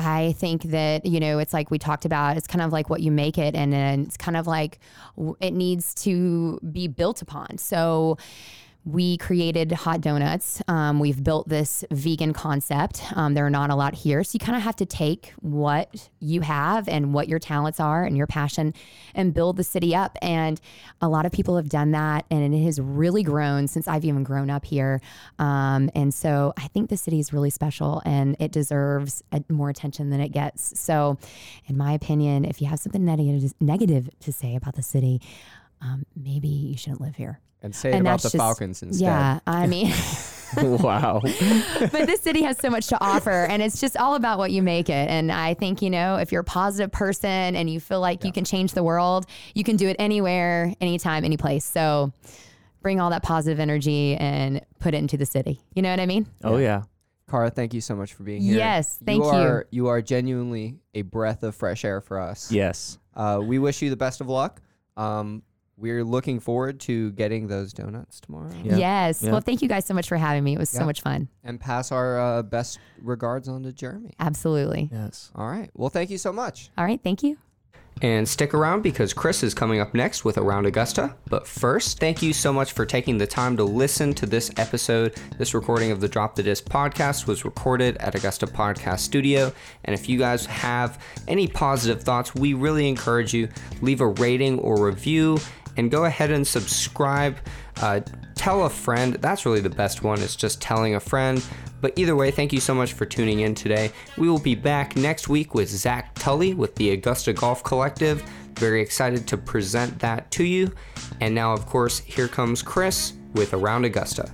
[0.00, 3.00] I think that, you know, it's like we talked about, it's kind of like what
[3.00, 4.78] you make it, and then it's kind of like
[5.40, 7.58] it needs to be built upon.
[7.58, 8.18] So,
[8.84, 10.62] we created Haute Doughnuts.
[10.66, 13.04] Um, we've built this vegan concept.
[13.14, 14.24] Um, there are not a lot here.
[14.24, 18.04] So you kind of have to take what you have and what your talents are
[18.04, 18.72] and your passion
[19.14, 20.16] and build the city up.
[20.22, 20.60] And
[21.02, 22.24] a lot of people have done that.
[22.30, 25.02] And it has really grown since I've even grown up here.
[25.38, 29.68] Um, and so I think the city is really special and it deserves a, more
[29.68, 30.78] attention than it gets.
[30.80, 31.18] So,
[31.66, 35.20] in my opinion, if you have something negative, negative to say about the city,
[35.80, 39.04] um, maybe you shouldn't live here and say it and about the just, Falcons instead.
[39.04, 39.92] Yeah, I mean,
[40.56, 41.20] wow.
[41.22, 44.62] but this city has so much to offer, and it's just all about what you
[44.62, 45.08] make it.
[45.08, 48.28] And I think you know, if you're a positive person and you feel like yeah.
[48.28, 51.64] you can change the world, you can do it anywhere, anytime, any place.
[51.64, 52.12] So
[52.82, 55.60] bring all that positive energy and put it into the city.
[55.74, 56.26] You know what I mean?
[56.42, 56.82] Oh yeah.
[57.30, 58.56] Cara, thank you so much for being here.
[58.56, 59.30] Yes, thank you.
[59.30, 59.84] Are, you.
[59.84, 62.50] you are genuinely a breath of fresh air for us.
[62.50, 62.98] Yes.
[63.14, 64.60] Uh, we wish you the best of luck.
[64.96, 65.44] Um,
[65.80, 68.52] we're looking forward to getting those donuts tomorrow.
[68.62, 68.76] Yeah.
[68.76, 69.22] Yes.
[69.22, 69.32] Yeah.
[69.32, 70.54] Well, thank you guys so much for having me.
[70.54, 70.80] It was yeah.
[70.80, 71.28] so much fun.
[71.42, 74.12] And pass our uh, best regards on to Jeremy.
[74.20, 74.90] Absolutely.
[74.92, 75.30] Yes.
[75.34, 75.70] All right.
[75.74, 76.70] Well, thank you so much.
[76.76, 77.00] All right.
[77.02, 77.38] Thank you.
[78.02, 81.14] And stick around because Chris is coming up next with Around Augusta.
[81.28, 85.16] But first, thank you so much for taking the time to listen to this episode.
[85.36, 89.52] This recording of the Drop the Dis podcast was recorded at Augusta Podcast Studio.
[89.84, 93.48] And if you guys have any positive thoughts, we really encourage you
[93.82, 95.38] leave a rating or review
[95.76, 97.36] and go ahead and subscribe.
[97.80, 98.00] Uh,
[98.34, 99.14] tell a friend.
[99.14, 100.20] That's really the best one.
[100.20, 101.44] It's just telling a friend.
[101.80, 103.90] But either way, thank you so much for tuning in today.
[104.18, 108.22] We will be back next week with Zach Tully with the Augusta Golf Collective.
[108.56, 110.72] Very excited to present that to you.
[111.20, 114.30] And now, of course, here comes Chris with Around Augusta.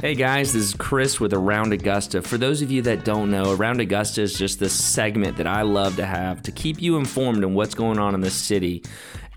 [0.00, 2.22] Hey guys, this is Chris with Around Augusta.
[2.22, 5.62] For those of you that don't know, Around Augusta is just this segment that I
[5.62, 8.84] love to have to keep you informed on what's going on in the city.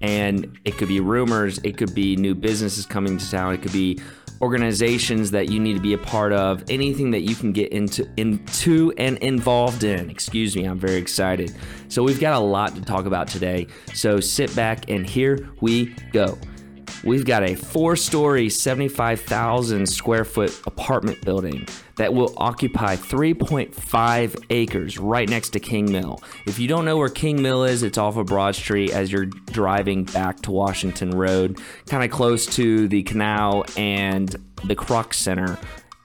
[0.01, 3.73] And it could be rumors, it could be new businesses coming to town, it could
[3.73, 3.99] be
[4.41, 8.09] organizations that you need to be a part of, anything that you can get into
[8.17, 10.09] into and involved in.
[10.09, 11.55] Excuse me, I'm very excited.
[11.89, 13.67] So we've got a lot to talk about today.
[13.93, 16.37] So sit back and here we go.
[17.03, 24.97] We've got a four story, 75,000 square foot apartment building that will occupy 3.5 acres
[24.97, 26.21] right next to King Mill.
[26.45, 29.25] If you don't know where King Mill is, it's off of Broad Street as you're
[29.25, 34.29] driving back to Washington Road, kind of close to the canal and
[34.65, 35.57] the Kroc Center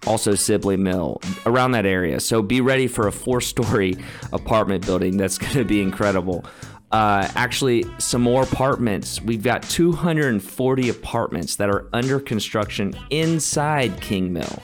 [0.06, 2.20] also Sibley Mill, around that area.
[2.20, 3.96] So be ready for a four story
[4.32, 6.44] apartment building that's going to be incredible
[6.92, 9.20] uh, actually some more apartments.
[9.20, 14.62] We've got 240 apartments that are under construction inside King Mill.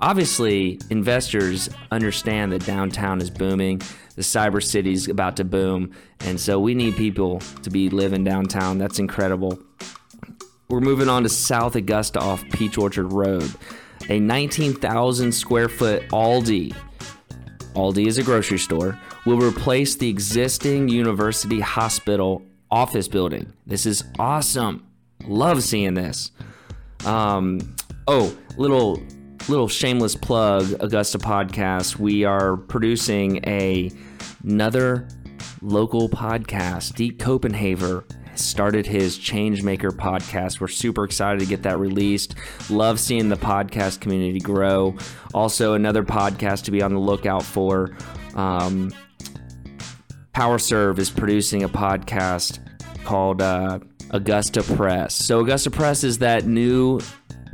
[0.00, 3.78] Obviously, investors understand that downtown is booming,
[4.16, 8.24] the cyber city is about to boom, and so we need people to be living
[8.24, 8.78] downtown.
[8.78, 9.58] That's incredible.
[10.68, 13.50] We're moving on to South Augusta off Peach Orchard Road,
[14.08, 16.74] a 19,000 square foot Aldi.
[17.74, 23.52] Aldi is a grocery store will replace the existing university hospital office building.
[23.66, 24.86] This is awesome.
[25.26, 26.30] Love seeing this.
[27.06, 27.74] Um,
[28.06, 29.02] oh, little
[29.48, 31.98] little shameless plug, Augusta podcast.
[31.98, 33.90] We are producing a
[34.42, 35.08] another
[35.60, 36.94] local podcast.
[36.94, 38.04] Deke Copenhaver
[38.34, 40.60] started his Changemaker podcast.
[40.60, 42.34] We're super excited to get that released.
[42.68, 44.96] Love seeing the podcast community grow.
[45.32, 47.96] Also, another podcast to be on the lookout for.
[48.34, 48.92] Um,
[50.34, 52.58] PowerServe is producing a podcast
[53.04, 53.78] called uh,
[54.10, 55.14] Augusta Press.
[55.14, 57.00] So, Augusta Press is that new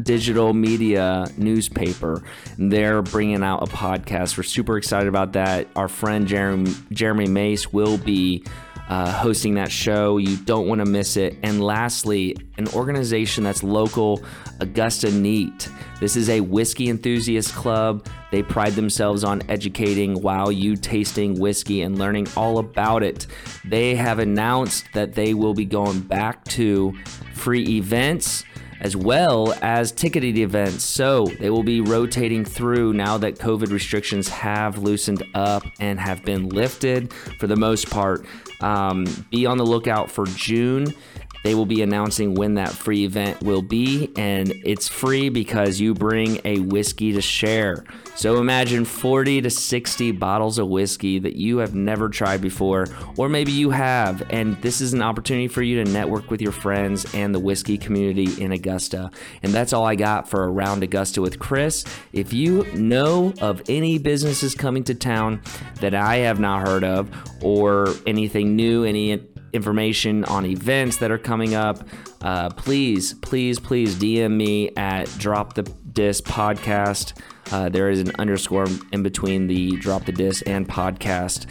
[0.02, 2.22] digital media newspaper.
[2.56, 4.38] They're bringing out a podcast.
[4.38, 5.68] We're super excited about that.
[5.76, 8.44] Our friend Jeremy, Jeremy Mace will be
[8.90, 10.18] uh, hosting that show.
[10.18, 11.38] You don't want to miss it.
[11.44, 14.22] And lastly, an organization that's local,
[14.58, 15.68] Augusta Neat.
[16.00, 18.06] This is a whiskey enthusiast club.
[18.32, 23.28] They pride themselves on educating while you tasting whiskey and learning all about it.
[23.64, 26.92] They have announced that they will be going back to
[27.32, 28.44] free events
[28.80, 30.84] as well as ticketed events.
[30.84, 36.24] So they will be rotating through now that COVID restrictions have loosened up and have
[36.24, 38.24] been lifted for the most part.
[38.60, 40.94] Um, be on the lookout for June.
[41.42, 45.94] They will be announcing when that free event will be, and it's free because you
[45.94, 47.84] bring a whiskey to share.
[48.20, 53.30] So imagine 40 to 60 bottles of whiskey that you have never tried before, or
[53.30, 57.06] maybe you have, and this is an opportunity for you to network with your friends
[57.14, 59.10] and the whiskey community in Augusta.
[59.42, 61.82] And that's all I got for Around Augusta with Chris.
[62.12, 65.40] If you know of any businesses coming to town
[65.80, 67.10] that I have not heard of,
[67.42, 69.18] or anything new, any
[69.54, 71.88] information on events that are coming up,
[72.20, 77.14] uh, please, please, please DM me at Drop the Dis Podcast.
[77.52, 81.46] Uh, there is an underscore in between the Drop the Dis and podcast.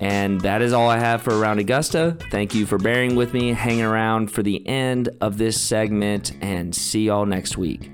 [0.00, 2.16] And that is all I have for Around Augusta.
[2.30, 6.74] Thank you for bearing with me, hanging around for the end of this segment, and
[6.74, 7.93] see y'all next week.